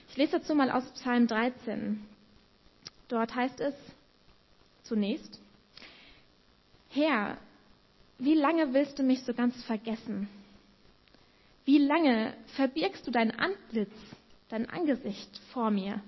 Ich 0.09 0.17
lese 0.17 0.39
dazu 0.39 0.55
mal 0.55 0.71
aus 0.71 0.85
Psalm 0.93 1.27
13. 1.27 2.01
Dort 3.09 3.35
heißt 3.35 3.61
es 3.61 3.75
zunächst, 4.85 5.41
Herr, 6.91 7.39
wie 8.19 8.35
lange 8.35 8.73
willst 8.73 8.99
du 8.99 9.03
mich 9.03 9.23
so 9.25 9.35
ganz 9.35 9.63
vergessen? 9.65 10.29
Wie 11.65 11.79
lange 11.79 12.35
verbirgst 12.57 13.07
du 13.07 13.11
dein 13.11 13.31
Antlitz, 13.39 13.95
dein 14.49 14.69
Angesicht 14.69 15.31
vor 15.53 15.71
mir? 15.71 16.03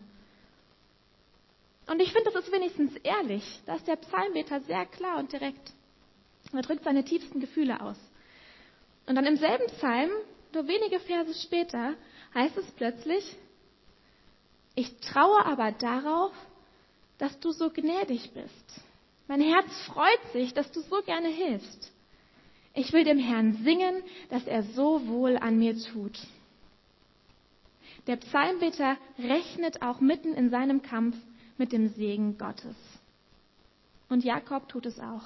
Und 1.86 2.00
ich 2.00 2.12
finde, 2.12 2.30
das 2.32 2.44
ist 2.44 2.52
wenigstens 2.52 2.96
ehrlich. 2.96 3.44
Da 3.66 3.76
ist 3.76 3.86
der 3.86 3.96
Psalmbeter 3.96 4.60
sehr 4.62 4.86
klar 4.86 5.18
und 5.18 5.32
direkt. 5.32 5.72
Er 6.52 6.62
drückt 6.62 6.84
seine 6.84 7.04
tiefsten 7.04 7.40
Gefühle 7.40 7.80
aus. 7.80 7.98
Und 9.06 9.14
dann 9.14 9.26
im 9.26 9.36
selben 9.36 9.66
Psalm, 9.66 10.10
nur 10.54 10.68
wenige 10.68 11.00
Verse 11.00 11.34
später, 11.42 11.94
heißt 12.34 12.56
es 12.56 12.70
plötzlich, 12.72 13.36
ich 14.74 14.96
traue 15.00 15.44
aber 15.44 15.72
darauf, 15.72 16.32
dass 17.18 17.38
du 17.40 17.52
so 17.52 17.70
gnädig 17.70 18.32
bist. 18.32 18.80
Mein 19.28 19.40
Herz 19.40 19.70
freut 19.86 20.32
sich, 20.32 20.54
dass 20.54 20.70
du 20.72 20.80
so 20.80 21.02
gerne 21.02 21.28
hilfst. 21.28 21.91
Ich 22.74 22.92
will 22.92 23.04
dem 23.04 23.18
Herrn 23.18 23.54
singen, 23.64 24.02
dass 24.30 24.46
er 24.46 24.62
so 24.62 25.06
wohl 25.06 25.36
an 25.36 25.58
mir 25.58 25.76
tut. 25.76 26.18
Der 28.06 28.16
Psalmbeter 28.16 28.96
rechnet 29.18 29.82
auch 29.82 30.00
mitten 30.00 30.34
in 30.34 30.50
seinem 30.50 30.82
Kampf 30.82 31.16
mit 31.58 31.72
dem 31.72 31.88
Segen 31.88 32.38
Gottes. 32.38 32.76
Und 34.08 34.24
Jakob 34.24 34.68
tut 34.68 34.86
es 34.86 34.98
auch. 34.98 35.22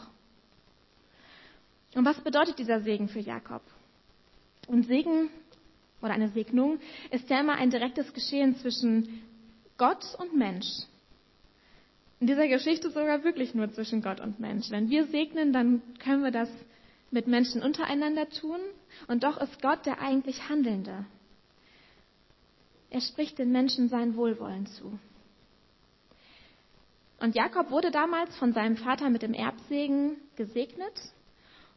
Und 1.95 2.05
was 2.05 2.21
bedeutet 2.21 2.59
dieser 2.59 2.81
Segen 2.81 3.09
für 3.09 3.21
Jakob? 3.21 3.63
Und 4.67 4.87
Segen 4.87 5.31
oder 6.03 6.13
eine 6.13 6.29
Segnung 6.29 6.79
ist 7.11 7.31
ja 7.31 7.41
immer 7.41 7.55
ein 7.55 7.71
direktes 7.71 8.13
Geschehen 8.13 8.57
zwischen 8.57 9.23
Gott 9.79 10.05
und 10.19 10.37
Mensch. 10.37 10.67
In 12.21 12.27
dieser 12.27 12.49
Geschichte 12.49 12.91
sogar 12.91 13.25
wirklich 13.25 13.55
nur 13.55 13.71
zwischen 13.73 14.03
Gott 14.03 14.21
und 14.21 14.41
Mensch. 14.41 14.71
Wenn 14.71 14.91
wir 14.91 15.07
segnen, 15.07 15.53
dann 15.53 15.83
können 15.99 16.23
wir 16.23 16.31
das 16.31 16.51
mit 17.11 17.27
Menschen 17.27 17.62
untereinander 17.62 18.29
tun 18.29 18.61
und 19.09 19.25
doch 19.25 19.38
ist 19.38 19.62
Gott 19.62 19.87
der 19.87 20.01
eigentlich 20.01 20.49
Handelnde. 20.49 21.05
Er 22.90 23.01
spricht 23.01 23.38
den 23.38 23.53
Menschen 23.53 23.88
sein 23.88 24.16
Wohlwollen 24.16 24.66
zu. 24.66 24.99
Und 27.19 27.35
Jakob 27.35 27.71
wurde 27.71 27.90
damals 27.90 28.37
von 28.37 28.53
seinem 28.53 28.77
Vater 28.77 29.11
mit 29.11 29.23
dem 29.23 29.33
Erbsegen 29.33 30.16
gesegnet. 30.37 30.92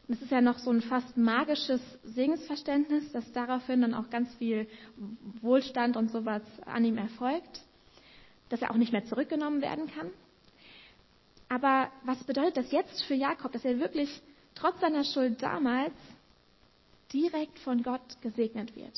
Und 0.08 0.16
es 0.16 0.22
ist 0.22 0.32
ja 0.32 0.42
noch 0.42 0.60
so 0.60 0.72
ein 0.72 0.82
fast 0.82 1.16
magisches 1.18 1.82
Segensverständnis, 2.04 3.12
dass 3.12 3.32
daraufhin 3.32 3.82
dann 3.82 3.94
auch 3.94 4.10
ganz 4.10 4.34
viel 4.36 4.68
Wohlstand 5.42 5.96
und 5.98 6.12
sowas 6.12 6.42
an 6.66 6.84
ihm 6.84 6.98
erfolgt, 6.98 7.62
dass 8.50 8.62
er 8.62 8.72
auch 8.72 8.76
nicht 8.76 8.92
mehr 8.92 9.06
zurückgenommen 9.06 9.62
werden 9.62 9.88
kann. 9.88 10.10
Aber 11.48 11.90
was 12.04 12.24
bedeutet 12.24 12.58
das 12.58 12.72
jetzt 12.72 13.04
für 13.04 13.14
Jakob, 13.16 13.52
dass 13.52 13.66
er 13.66 13.80
wirklich 13.80 14.22
trotz 14.60 14.80
seiner 14.80 15.04
Schuld 15.04 15.42
damals 15.42 15.94
direkt 17.14 17.60
von 17.60 17.84
Gott 17.84 18.22
gesegnet 18.22 18.76
wird. 18.76 18.94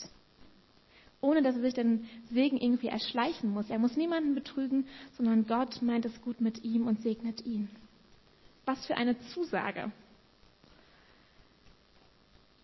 ohne 1.23 1.43
dass 1.43 1.55
er 1.55 1.61
sich 1.61 1.75
den 1.75 2.09
Segen 2.31 2.57
irgendwie 2.57 2.87
erschleichen 2.87 3.51
muss. 3.51 3.69
Er 3.69 3.77
muss 3.77 3.95
niemanden 3.95 4.33
betrügen, 4.33 4.87
sondern 5.17 5.45
Gott 5.45 5.79
meint 5.83 6.03
es 6.03 6.21
gut 6.23 6.41
mit 6.41 6.63
ihm 6.63 6.87
und 6.87 6.99
segnet 7.03 7.45
ihn. 7.45 7.69
Was 8.65 8.83
für 8.87 8.97
eine 8.97 9.19
Zusage. 9.27 9.91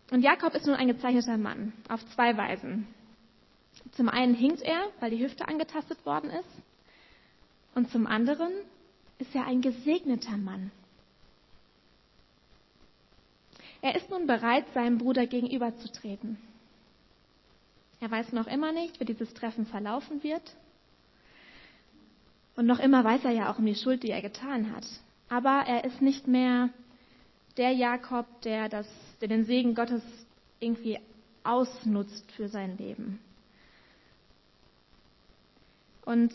Und 0.09 0.23
Jakob 0.23 0.55
ist 0.55 0.65
nun 0.65 0.75
ein 0.75 0.87
gezeichneter 0.87 1.37
Mann, 1.37 1.71
auf 1.87 2.03
zwei 2.15 2.35
Weisen. 2.35 2.87
Zum 3.91 4.09
einen 4.09 4.33
hinkt 4.33 4.63
er, 4.63 4.87
weil 4.99 5.11
die 5.11 5.23
Hüfte 5.23 5.47
angetastet 5.47 6.03
worden 6.03 6.31
ist. 6.31 6.49
Und 7.75 7.91
zum 7.91 8.07
anderen 8.07 8.51
ist 9.19 9.35
er 9.35 9.45
ein 9.45 9.61
gesegneter 9.61 10.37
Mann. 10.37 10.71
Er 13.81 13.95
ist 13.95 14.09
nun 14.09 14.27
bereit, 14.27 14.65
seinem 14.73 14.97
Bruder 14.97 15.27
gegenüberzutreten. 15.27 16.37
Er 17.99 18.11
weiß 18.11 18.31
noch 18.33 18.47
immer 18.47 18.71
nicht, 18.71 18.99
wie 18.99 19.05
dieses 19.05 19.33
Treffen 19.33 19.65
verlaufen 19.65 20.23
wird. 20.23 20.55
Und 22.55 22.65
noch 22.65 22.79
immer 22.79 23.03
weiß 23.03 23.23
er 23.25 23.31
ja 23.31 23.51
auch 23.51 23.59
um 23.59 23.65
die 23.65 23.75
Schuld, 23.75 24.03
die 24.03 24.11
er 24.11 24.21
getan 24.21 24.75
hat. 24.75 24.85
Aber 25.29 25.63
er 25.67 25.83
ist 25.83 26.01
nicht 26.01 26.27
mehr 26.27 26.69
der 27.57 27.71
Jakob, 27.71 28.25
der, 28.41 28.69
das, 28.69 28.87
der 29.21 29.27
den 29.27 29.45
Segen 29.45 29.75
Gottes 29.75 30.01
irgendwie 30.59 30.99
ausnutzt 31.43 32.31
für 32.31 32.49
sein 32.49 32.77
Leben. 32.77 33.19
Und 36.05 36.33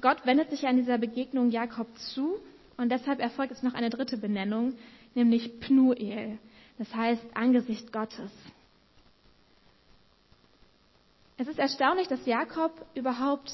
Gott 0.00 0.24
wendet 0.26 0.50
sich 0.50 0.62
ja 0.62 0.70
in 0.70 0.76
dieser 0.76 0.98
Begegnung 0.98 1.50
Jakob 1.50 1.86
zu 1.98 2.38
und 2.76 2.90
deshalb 2.90 3.20
erfolgt 3.20 3.52
jetzt 3.52 3.62
noch 3.62 3.74
eine 3.74 3.90
dritte 3.90 4.16
Benennung, 4.16 4.74
nämlich 5.14 5.60
Pnuel. 5.60 6.38
Das 6.78 6.94
heißt 6.94 7.24
Angesicht 7.34 7.92
Gottes. 7.92 8.30
Es 11.36 11.48
ist 11.48 11.58
erstaunlich, 11.58 12.08
dass 12.08 12.26
Jakob 12.26 12.72
überhaupt 12.94 13.50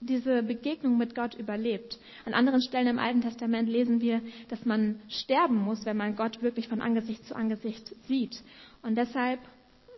diese 0.00 0.42
Begegnung 0.42 0.98
mit 0.98 1.14
Gott 1.14 1.34
überlebt. 1.34 1.98
An 2.24 2.34
anderen 2.34 2.60
Stellen 2.60 2.86
im 2.86 2.98
Alten 2.98 3.22
Testament 3.22 3.68
lesen 3.68 4.00
wir, 4.00 4.20
dass 4.48 4.64
man 4.64 5.00
sterben 5.08 5.56
muss, 5.56 5.86
wenn 5.86 5.96
man 5.96 6.16
Gott 6.16 6.42
wirklich 6.42 6.68
von 6.68 6.82
Angesicht 6.82 7.24
zu 7.24 7.34
Angesicht 7.34 7.94
sieht. 8.06 8.42
Und 8.82 8.96
deshalb 8.96 9.40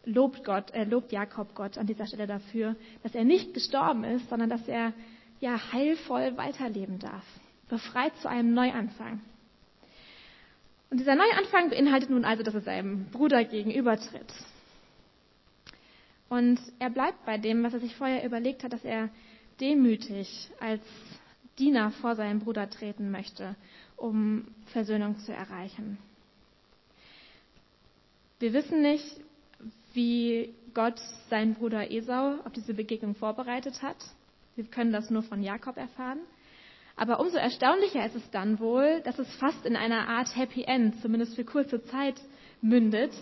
lobt 0.05 0.45
Gott, 0.45 0.71
äh, 0.73 0.85
lobt 0.85 1.13
Jakob 1.13 1.55
Gott 1.55 1.77
an 1.77 1.87
dieser 1.87 2.07
Stelle 2.07 2.27
dafür, 2.27 2.77
dass 3.03 3.15
er 3.15 3.25
nicht 3.25 3.53
gestorben 3.55 4.05
ist, 4.05 4.29
sondern 4.29 4.49
dass 4.49 4.67
er 4.69 4.93
ja 5.41 5.73
heilvoll 5.73 6.37
weiterleben 6.37 6.99
darf, 6.99 7.25
befreit 7.69 8.17
zu 8.17 8.29
einem 8.29 8.55
Neuanfang. 8.55 9.21
Und 10.91 10.99
dieser 11.01 11.15
Neuanfang 11.15 11.71
beinhaltet 11.71 12.11
nun 12.11 12.25
also, 12.25 12.43
dass 12.43 12.55
er 12.55 12.63
seinem 12.63 13.07
Bruder 13.07 13.45
gegenübertritt. 13.45 14.33
Und 16.29 16.61
er 16.79 16.91
bleibt 16.91 17.25
bei 17.27 17.39
dem, 17.39 17.63
was 17.63 17.75
er 17.75 17.81
sich 17.81 17.95
vorher 17.97 18.25
überlegt 18.25 18.65
hat, 18.65 18.73
dass 18.73 18.85
er 18.85 19.09
demütig 19.61 20.51
als 20.61 20.83
Diener 21.59 21.91
vor 21.91 22.15
seinem 22.15 22.41
Bruder 22.41 22.71
treten 22.71 23.11
möchte, 23.11 23.57
um 23.97 24.47
Versöhnung 24.67 25.19
zu 25.19 25.33
erreichen. 25.33 25.99
Wir 28.39 28.53
wissen 28.53 28.83
nicht, 28.83 29.05
wie 29.95 30.55
Gott 30.75 31.01
seinen 31.29 31.55
Bruder 31.55 31.91
Esau 31.91 32.37
auf 32.45 32.53
diese 32.53 32.75
Begegnung 32.75 33.15
vorbereitet 33.17 33.83
hat. 33.83 33.97
Wir 34.55 34.65
können 34.65 34.93
das 34.93 35.11
nur 35.11 35.23
von 35.23 35.43
Jakob 35.43 35.77
erfahren. 35.77 36.21
Aber 36.99 37.21
umso 37.21 37.37
erstaunlicher 37.37 38.05
ist 38.05 38.17
es 38.17 38.29
dann 38.33 38.59
wohl, 38.59 39.01
dass 39.05 39.21
es 39.21 39.33
fast 39.37 39.65
in 39.65 39.77
einer 39.77 40.09
Art 40.09 40.35
Happy 40.37 40.65
End, 40.65 41.01
zumindest 41.01 41.37
für 41.37 41.45
kurze 41.45 41.83
Zeit, 41.85 42.21
mündet. 42.61 43.13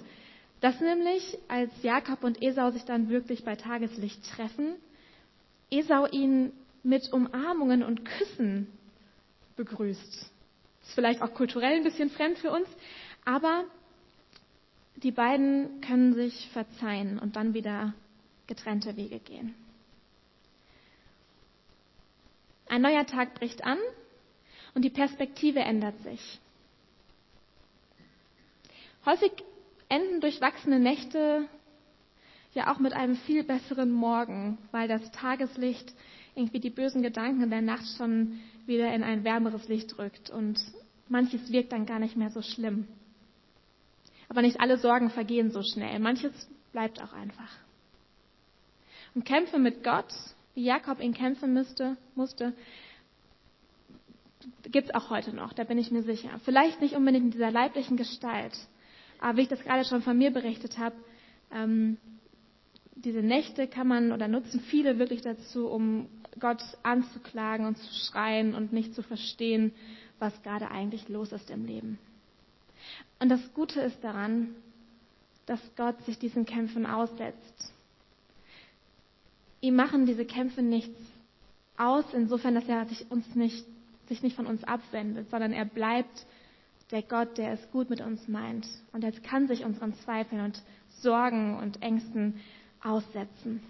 Dass 0.62 0.80
nämlich, 0.80 1.38
als 1.48 1.70
Jakob 1.82 2.24
und 2.24 2.42
Esau 2.42 2.70
sich 2.70 2.84
dann 2.86 3.10
wirklich 3.10 3.44
bei 3.44 3.54
Tageslicht 3.54 4.24
treffen, 4.34 4.76
Esau 5.70 6.06
ihn 6.06 6.52
mit 6.82 7.12
Umarmungen 7.12 7.82
und 7.82 8.06
Küssen 8.06 8.66
begrüßt. 9.56 10.14
Ist 10.82 10.94
vielleicht 10.94 11.20
auch 11.20 11.34
kulturell 11.34 11.76
ein 11.76 11.84
bisschen 11.84 12.08
fremd 12.08 12.38
für 12.38 12.50
uns, 12.52 12.68
aber 13.26 13.64
die 14.96 15.10
beiden 15.12 15.82
können 15.82 16.14
sich 16.14 16.48
verzeihen 16.54 17.18
und 17.18 17.36
dann 17.36 17.52
wieder 17.52 17.92
getrennte 18.46 18.96
Wege 18.96 19.18
gehen. 19.18 19.54
Ein 22.68 22.82
neuer 22.82 23.06
Tag 23.06 23.34
bricht 23.34 23.64
an 23.64 23.78
und 24.74 24.82
die 24.82 24.90
Perspektive 24.90 25.60
ändert 25.60 25.98
sich. 26.02 26.40
Häufig 29.04 29.32
enden 29.88 30.20
durchwachsene 30.20 30.80
Nächte 30.80 31.48
ja 32.54 32.72
auch 32.72 32.78
mit 32.78 32.92
einem 32.92 33.16
viel 33.16 33.44
besseren 33.44 33.92
Morgen, 33.92 34.58
weil 34.72 34.88
das 34.88 35.10
Tageslicht 35.12 35.92
irgendwie 36.34 36.58
die 36.58 36.70
bösen 36.70 37.02
Gedanken 37.02 37.48
der 37.50 37.62
Nacht 37.62 37.86
schon 37.96 38.40
wieder 38.66 38.92
in 38.92 39.04
ein 39.04 39.24
wärmeres 39.24 39.68
Licht 39.68 39.98
rückt 39.98 40.30
und 40.30 40.58
manches 41.08 41.52
wirkt 41.52 41.72
dann 41.72 41.86
gar 41.86 41.98
nicht 41.98 42.16
mehr 42.16 42.30
so 42.30 42.42
schlimm. 42.42 42.88
Aber 44.28 44.42
nicht 44.42 44.60
alle 44.60 44.78
Sorgen 44.78 45.10
vergehen 45.10 45.50
so 45.50 45.62
schnell. 45.62 45.98
Manches 46.00 46.32
bleibt 46.72 47.00
auch 47.00 47.12
einfach. 47.12 47.50
Und 49.14 49.24
Kämpfe 49.24 49.58
mit 49.58 49.84
Gott, 49.84 50.12
wie 50.56 50.64
Jakob 50.64 51.00
ihn 51.00 51.12
kämpfen 51.12 51.52
müsste, 51.52 51.96
musste, 52.14 52.54
gibt 54.72 54.88
es 54.88 54.94
auch 54.94 55.10
heute 55.10 55.34
noch, 55.34 55.52
da 55.52 55.64
bin 55.64 55.76
ich 55.78 55.90
mir 55.90 56.02
sicher. 56.02 56.30
Vielleicht 56.44 56.80
nicht 56.80 56.94
unbedingt 56.96 57.26
in 57.26 57.30
dieser 57.30 57.50
leiblichen 57.50 57.96
Gestalt, 57.96 58.56
aber 59.20 59.36
wie 59.36 59.42
ich 59.42 59.48
das 59.48 59.62
gerade 59.62 59.84
schon 59.84 60.02
von 60.02 60.16
mir 60.16 60.30
berichtet 60.30 60.78
habe, 60.78 60.96
ähm, 61.52 61.98
diese 62.94 63.20
Nächte 63.22 63.68
kann 63.68 63.86
man 63.86 64.12
oder 64.12 64.28
nutzen 64.28 64.60
viele 64.60 64.98
wirklich 64.98 65.20
dazu, 65.20 65.68
um 65.68 66.08
Gott 66.40 66.62
anzuklagen 66.82 67.66
und 67.66 67.76
zu 67.76 67.92
schreien 67.94 68.54
und 68.54 68.72
nicht 68.72 68.94
zu 68.94 69.02
verstehen, 69.02 69.72
was 70.18 70.42
gerade 70.42 70.70
eigentlich 70.70 71.08
los 71.10 71.32
ist 71.32 71.50
im 71.50 71.66
Leben. 71.66 71.98
Und 73.20 73.28
das 73.28 73.52
Gute 73.52 73.80
ist 73.82 74.02
daran, 74.02 74.54
dass 75.44 75.60
Gott 75.76 76.00
sich 76.04 76.18
diesen 76.18 76.46
Kämpfen 76.46 76.86
aussetzt. 76.86 77.72
Ihm 79.60 79.74
machen 79.76 80.06
diese 80.06 80.24
Kämpfe 80.24 80.62
nichts 80.62 80.98
aus, 81.76 82.04
insofern, 82.12 82.54
dass 82.54 82.68
er 82.68 82.86
sich, 82.86 83.10
uns 83.10 83.34
nicht, 83.34 83.64
sich 84.08 84.22
nicht 84.22 84.36
von 84.36 84.46
uns 84.46 84.64
abwendet, 84.64 85.28
sondern 85.30 85.52
er 85.52 85.64
bleibt 85.64 86.26
der 86.90 87.02
Gott, 87.02 87.36
der 87.38 87.52
es 87.52 87.70
gut 87.72 87.90
mit 87.90 88.00
uns 88.00 88.28
meint. 88.28 88.66
Und 88.92 89.02
er 89.02 89.12
kann 89.12 89.48
sich 89.48 89.64
unseren 89.64 89.94
Zweifeln 89.94 90.44
und 90.44 90.62
Sorgen 91.00 91.58
und 91.58 91.82
Ängsten 91.82 92.40
aussetzen. 92.82 93.60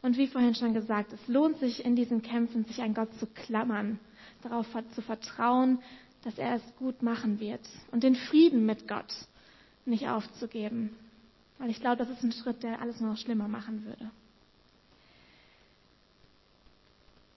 Und 0.00 0.16
wie 0.16 0.26
vorhin 0.26 0.54
schon 0.54 0.74
gesagt, 0.74 1.12
es 1.12 1.28
lohnt 1.28 1.58
sich 1.58 1.84
in 1.84 1.94
diesen 1.94 2.22
Kämpfen, 2.22 2.64
sich 2.64 2.82
an 2.82 2.94
Gott 2.94 3.14
zu 3.20 3.26
klammern, 3.26 4.00
darauf 4.42 4.66
zu 4.94 5.02
vertrauen, 5.02 5.78
dass 6.24 6.38
er 6.38 6.56
es 6.56 6.76
gut 6.76 7.02
machen 7.02 7.38
wird 7.38 7.60
und 7.92 8.02
den 8.02 8.16
Frieden 8.16 8.66
mit 8.66 8.88
Gott 8.88 9.12
nicht 9.84 10.08
aufzugeben. 10.08 10.90
Weil 11.62 11.70
ich 11.70 11.80
glaube, 11.80 11.98
das 11.98 12.10
ist 12.10 12.24
ein 12.24 12.32
Schritt, 12.32 12.64
der 12.64 12.82
alles 12.82 13.00
noch 13.00 13.16
schlimmer 13.16 13.46
machen 13.46 13.84
würde. 13.84 14.10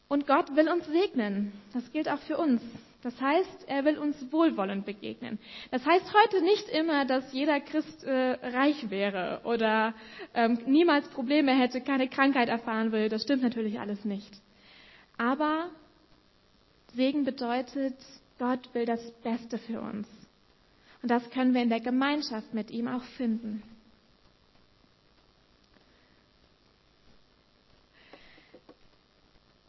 Und 0.08 0.26
Gott 0.26 0.56
will 0.56 0.68
uns 0.68 0.88
segnen. 0.88 1.54
Das 1.74 1.92
gilt 1.92 2.10
auch 2.10 2.18
für 2.22 2.40
uns. 2.40 2.60
Das 3.04 3.22
heißt, 3.22 3.66
er 3.68 3.86
will 3.86 4.00
uns 4.00 4.16
wohlwollend 4.32 4.84
begegnen. 4.84 5.38
Das 5.70 5.86
heißt 5.86 6.12
heute 6.12 6.44
nicht 6.44 6.68
immer, 6.70 7.06
dass 7.06 7.32
jeder 7.34 7.60
Christ 7.60 8.04
äh, 8.04 8.32
reich 8.42 8.90
wäre 8.90 9.42
oder 9.44 9.94
ähm, 10.34 10.58
niemals 10.66 11.08
Probleme 11.10 11.52
hätte, 11.52 11.82
keine 11.82 12.10
Krankheit 12.10 12.50
erfahren 12.50 12.92
würde. 12.92 13.10
Das 13.10 13.22
stimmt 13.22 13.44
natürlich 13.44 13.80
alles 13.80 14.06
nicht. 14.06 14.42
Aber 15.20 15.70
Segen 16.96 17.26
bedeutet, 17.26 17.94
Gott 18.40 18.74
will 18.74 18.88
das 18.88 19.12
Beste 19.22 19.60
für 19.60 19.82
uns. 19.82 20.08
Und 21.04 21.12
das 21.12 21.30
können 21.30 21.54
wir 21.54 21.62
in 21.62 21.70
der 21.70 21.82
Gemeinschaft 21.82 22.56
mit 22.56 22.72
ihm 22.72 22.88
auch 22.88 23.04
finden. 23.18 23.62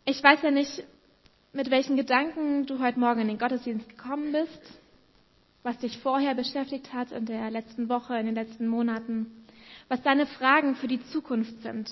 Ich 0.08 0.22
weiß 0.22 0.40
ja 0.42 0.52
nicht, 0.52 0.84
mit 1.52 1.68
welchen 1.72 1.96
Gedanken 1.96 2.64
du 2.64 2.78
heute 2.78 3.00
Morgen 3.00 3.22
in 3.22 3.26
den 3.26 3.38
Gottesdienst 3.38 3.88
gekommen 3.88 4.30
bist, 4.30 4.60
was 5.64 5.76
dich 5.78 5.98
vorher 5.98 6.36
beschäftigt 6.36 6.92
hat 6.92 7.10
in 7.10 7.26
der 7.26 7.50
letzten 7.50 7.88
Woche, 7.88 8.16
in 8.16 8.26
den 8.26 8.36
letzten 8.36 8.68
Monaten, 8.68 9.26
was 9.88 10.00
deine 10.02 10.26
Fragen 10.26 10.76
für 10.76 10.86
die 10.86 11.04
Zukunft 11.06 11.60
sind. 11.62 11.90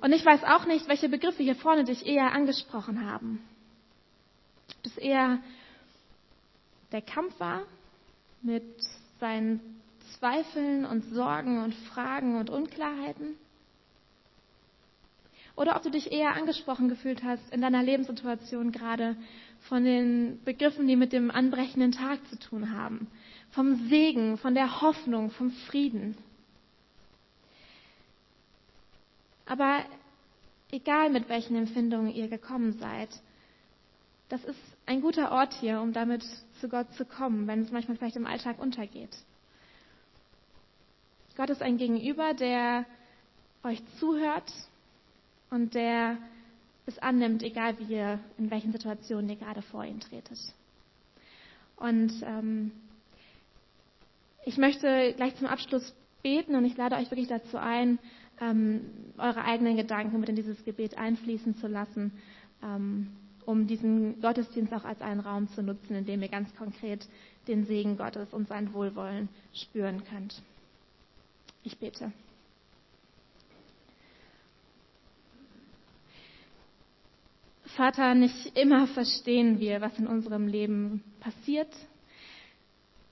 Und 0.00 0.14
ich 0.14 0.24
weiß 0.24 0.42
auch 0.44 0.64
nicht, 0.64 0.88
welche 0.88 1.10
Begriffe 1.10 1.42
hier 1.42 1.54
vorne 1.54 1.84
dich 1.84 2.06
eher 2.06 2.32
angesprochen 2.32 3.10
haben. 3.10 3.44
Ob 4.78 4.86
es 4.86 4.96
eher 4.96 5.40
der 6.92 7.02
Kampf 7.02 7.38
war 7.38 7.60
mit 8.40 8.64
seinen 9.20 9.60
Zweifeln 10.18 10.86
und 10.86 11.04
Sorgen 11.12 11.62
und 11.62 11.74
Fragen 11.74 12.38
und 12.38 12.48
Unklarheiten 12.48 13.36
oder 15.56 15.76
ob 15.76 15.82
du 15.82 15.90
dich 15.90 16.10
eher 16.12 16.34
angesprochen 16.34 16.88
gefühlt 16.88 17.22
hast 17.22 17.52
in 17.52 17.60
deiner 17.60 17.82
Lebenssituation 17.82 18.72
gerade 18.72 19.16
von 19.60 19.84
den 19.84 20.42
Begriffen, 20.44 20.86
die 20.86 20.96
mit 20.96 21.12
dem 21.12 21.30
anbrechenden 21.30 21.92
Tag 21.92 22.18
zu 22.28 22.38
tun 22.38 22.72
haben. 22.76 23.06
Vom 23.50 23.88
Segen, 23.88 24.36
von 24.36 24.54
der 24.54 24.80
Hoffnung, 24.80 25.30
vom 25.30 25.50
Frieden. 25.50 26.16
Aber 29.46 29.84
egal 30.72 31.10
mit 31.10 31.28
welchen 31.28 31.56
Empfindungen 31.56 32.12
ihr 32.12 32.28
gekommen 32.28 32.72
seid, 32.72 33.08
das 34.28 34.44
ist 34.44 34.58
ein 34.86 35.00
guter 35.02 35.30
Ort 35.30 35.54
hier, 35.54 35.80
um 35.80 35.92
damit 35.92 36.24
zu 36.60 36.68
Gott 36.68 36.92
zu 36.94 37.04
kommen, 37.04 37.46
wenn 37.46 37.62
es 37.62 37.70
manchmal 37.70 37.96
vielleicht 37.96 38.16
im 38.16 38.26
Alltag 38.26 38.58
untergeht. 38.58 39.16
Gott 41.36 41.50
ist 41.50 41.62
ein 41.62 41.76
Gegenüber, 41.78 42.32
der 42.34 42.86
euch 43.62 43.82
zuhört 43.98 44.50
und 45.54 45.74
der 45.74 46.18
es 46.86 46.98
annimmt, 46.98 47.42
egal 47.42 47.78
wie 47.78 47.94
ihr, 47.94 48.18
in 48.38 48.50
welchen 48.50 48.72
Situationen 48.72 49.30
ihr 49.30 49.36
gerade 49.36 49.62
vor 49.62 49.84
ihn 49.84 50.00
tretet. 50.00 50.38
Und 51.76 52.12
ähm, 52.22 52.72
ich 54.44 54.58
möchte 54.58 55.14
gleich 55.16 55.34
zum 55.36 55.46
Abschluss 55.46 55.94
beten 56.22 56.56
und 56.56 56.64
ich 56.64 56.76
lade 56.76 56.96
euch 56.96 57.10
wirklich 57.10 57.28
dazu 57.28 57.56
ein, 57.56 57.98
ähm, 58.40 58.80
eure 59.16 59.44
eigenen 59.44 59.76
Gedanken 59.76 60.18
mit 60.18 60.28
in 60.28 60.36
dieses 60.36 60.62
Gebet 60.64 60.98
einfließen 60.98 61.56
zu 61.56 61.68
lassen, 61.68 62.10
ähm, 62.62 63.12
um 63.46 63.66
diesen 63.68 64.20
Gottesdienst 64.20 64.72
auch 64.74 64.84
als 64.84 65.00
einen 65.02 65.20
Raum 65.20 65.48
zu 65.50 65.62
nutzen, 65.62 65.94
in 65.94 66.04
dem 66.04 66.20
ihr 66.20 66.28
ganz 66.28 66.54
konkret 66.56 67.06
den 67.46 67.64
Segen 67.64 67.96
Gottes 67.96 68.32
und 68.34 68.48
sein 68.48 68.74
Wohlwollen 68.74 69.28
spüren 69.52 70.02
könnt. 70.04 70.42
Ich 71.62 71.78
bete. 71.78 72.12
Vater, 77.76 78.14
nicht 78.14 78.56
immer 78.56 78.86
verstehen 78.86 79.58
wir, 79.58 79.80
was 79.80 79.98
in 79.98 80.06
unserem 80.06 80.46
Leben 80.46 81.02
passiert. 81.20 81.68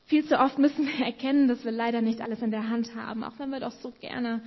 Viel 0.07 0.25
zu 0.27 0.38
oft 0.38 0.59
müssen 0.59 0.87
wir 0.87 1.05
erkennen, 1.07 1.48
dass 1.48 1.64
wir 1.64 1.72
leider 1.72 2.01
nicht 2.01 2.20
alles 2.20 2.42
in 2.42 2.51
der 2.51 2.68
Hand 2.68 2.94
haben, 2.94 3.25
auch 3.25 3.38
wenn 3.38 3.51
wir 3.51 3.61
doch 3.61 3.72
so 3.72 3.92
gerne 4.01 4.40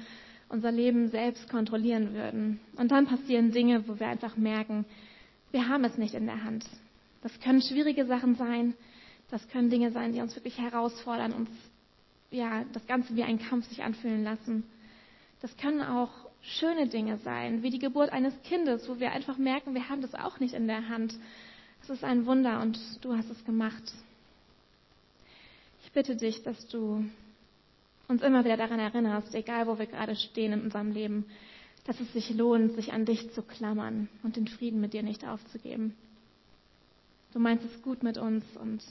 unser 0.48 0.72
Leben 0.72 1.10
selbst 1.10 1.50
kontrollieren 1.50 2.14
würden. 2.14 2.60
Und 2.78 2.92
dann 2.92 3.08
passieren 3.08 3.52
Dinge, 3.52 3.88
wo 3.88 4.00
wir 4.00 4.08
einfach 4.08 4.38
merken, 4.38 4.86
wir 5.52 5.68
haben 5.68 5.84
es 5.84 5.98
nicht 5.98 6.14
in 6.14 6.26
der 6.26 6.44
Hand. 6.44 6.66
Das 7.22 7.40
können 7.40 7.62
schwierige 7.62 8.06
Sachen 8.06 8.36
sein, 8.36 8.74
das 9.32 9.48
können 9.50 9.70
Dinge 9.70 9.92
sein, 9.92 10.14
die 10.14 10.22
uns 10.22 10.36
wirklich 10.36 10.60
herausfordern, 10.60 11.34
uns 11.34 11.50
ja 12.30 12.64
das 12.74 12.86
Ganze 12.88 13.16
wie 13.16 13.24
ein 13.24 13.40
Kampf 13.40 13.68
sich 13.68 13.84
anfühlen 13.84 14.24
lassen. 14.24 14.64
Das 15.42 15.56
können 15.58 15.82
auch 15.82 16.12
schöne 16.46 16.88
Dinge 16.88 17.18
sein, 17.18 17.64
wie 17.64 17.70
die 17.70 17.80
Geburt 17.80 18.12
eines 18.12 18.34
Kindes, 18.44 18.88
wo 18.88 19.00
wir 19.00 19.12
einfach 19.12 19.38
merken, 19.38 19.74
wir 19.74 19.90
haben 19.90 20.02
das 20.02 20.14
auch 20.16 20.40
nicht 20.40 20.54
in 20.54 20.68
der 20.68 20.90
Hand. 20.90 21.16
Es 21.82 21.90
ist 21.90 22.04
ein 22.04 22.26
Wunder 22.26 22.62
und 22.62 22.80
du 23.02 23.16
hast 23.16 23.30
es 23.30 23.44
gemacht. 23.46 23.84
Ich 25.84 25.92
bitte 25.92 26.16
dich, 26.16 26.44
dass 26.44 26.68
du 26.68 27.04
uns 28.08 28.22
immer 28.22 28.46
wieder 28.46 28.58
daran 28.58 28.80
erinnerst, 28.80 29.34
egal 29.34 29.68
wo 29.68 29.80
wir 29.80 29.88
gerade 29.88 30.16
stehen 30.16 30.54
in 30.54 30.62
unserem 30.62 30.92
Leben, 30.92 31.26
dass 31.86 32.00
es 32.00 32.12
sich 32.14 32.34
lohnt, 32.34 32.74
sich 32.76 32.94
an 32.94 33.06
dich 33.06 33.32
zu 33.34 33.42
klammern 33.42 34.10
und 34.24 34.36
den 34.36 34.48
Frieden 34.48 34.82
mit 34.82 34.94
dir 34.94 35.04
nicht 35.04 35.28
aufzugeben. 35.28 35.96
Du 37.34 37.40
meinst 37.40 37.66
es 37.66 37.82
gut 37.82 38.04
mit 38.04 38.18
uns 38.18 38.44
und 38.58 38.82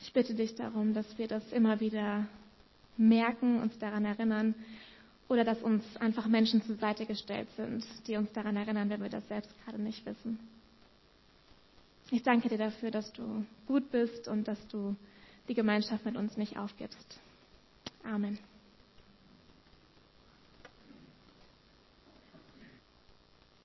ich 0.00 0.12
bitte 0.12 0.34
dich 0.34 0.54
darum, 0.54 0.94
dass 0.94 1.18
wir 1.18 1.26
das 1.28 1.52
immer 1.52 1.80
wieder 1.80 2.26
merken, 2.96 3.60
uns 3.60 3.78
daran 3.78 4.04
erinnern 4.04 4.54
oder 5.28 5.44
dass 5.44 5.60
uns 5.62 5.84
einfach 5.96 6.26
Menschen 6.26 6.62
zur 6.62 6.76
Seite 6.76 7.06
gestellt 7.06 7.48
sind, 7.56 7.84
die 8.06 8.16
uns 8.16 8.32
daran 8.32 8.56
erinnern, 8.56 8.88
wenn 8.90 9.02
wir 9.02 9.08
das 9.10 9.26
selbst 9.28 9.50
gerade 9.64 9.80
nicht 9.80 10.04
wissen. 10.06 10.38
Ich 12.10 12.22
danke 12.22 12.48
dir 12.48 12.58
dafür, 12.58 12.90
dass 12.90 13.12
du 13.12 13.44
gut 13.66 13.90
bist 13.90 14.28
und 14.28 14.46
dass 14.46 14.58
du 14.68 14.94
die 15.48 15.54
Gemeinschaft 15.54 16.04
mit 16.04 16.16
uns 16.16 16.36
nicht 16.36 16.56
aufgibst. 16.56 17.20
Amen. 18.04 18.38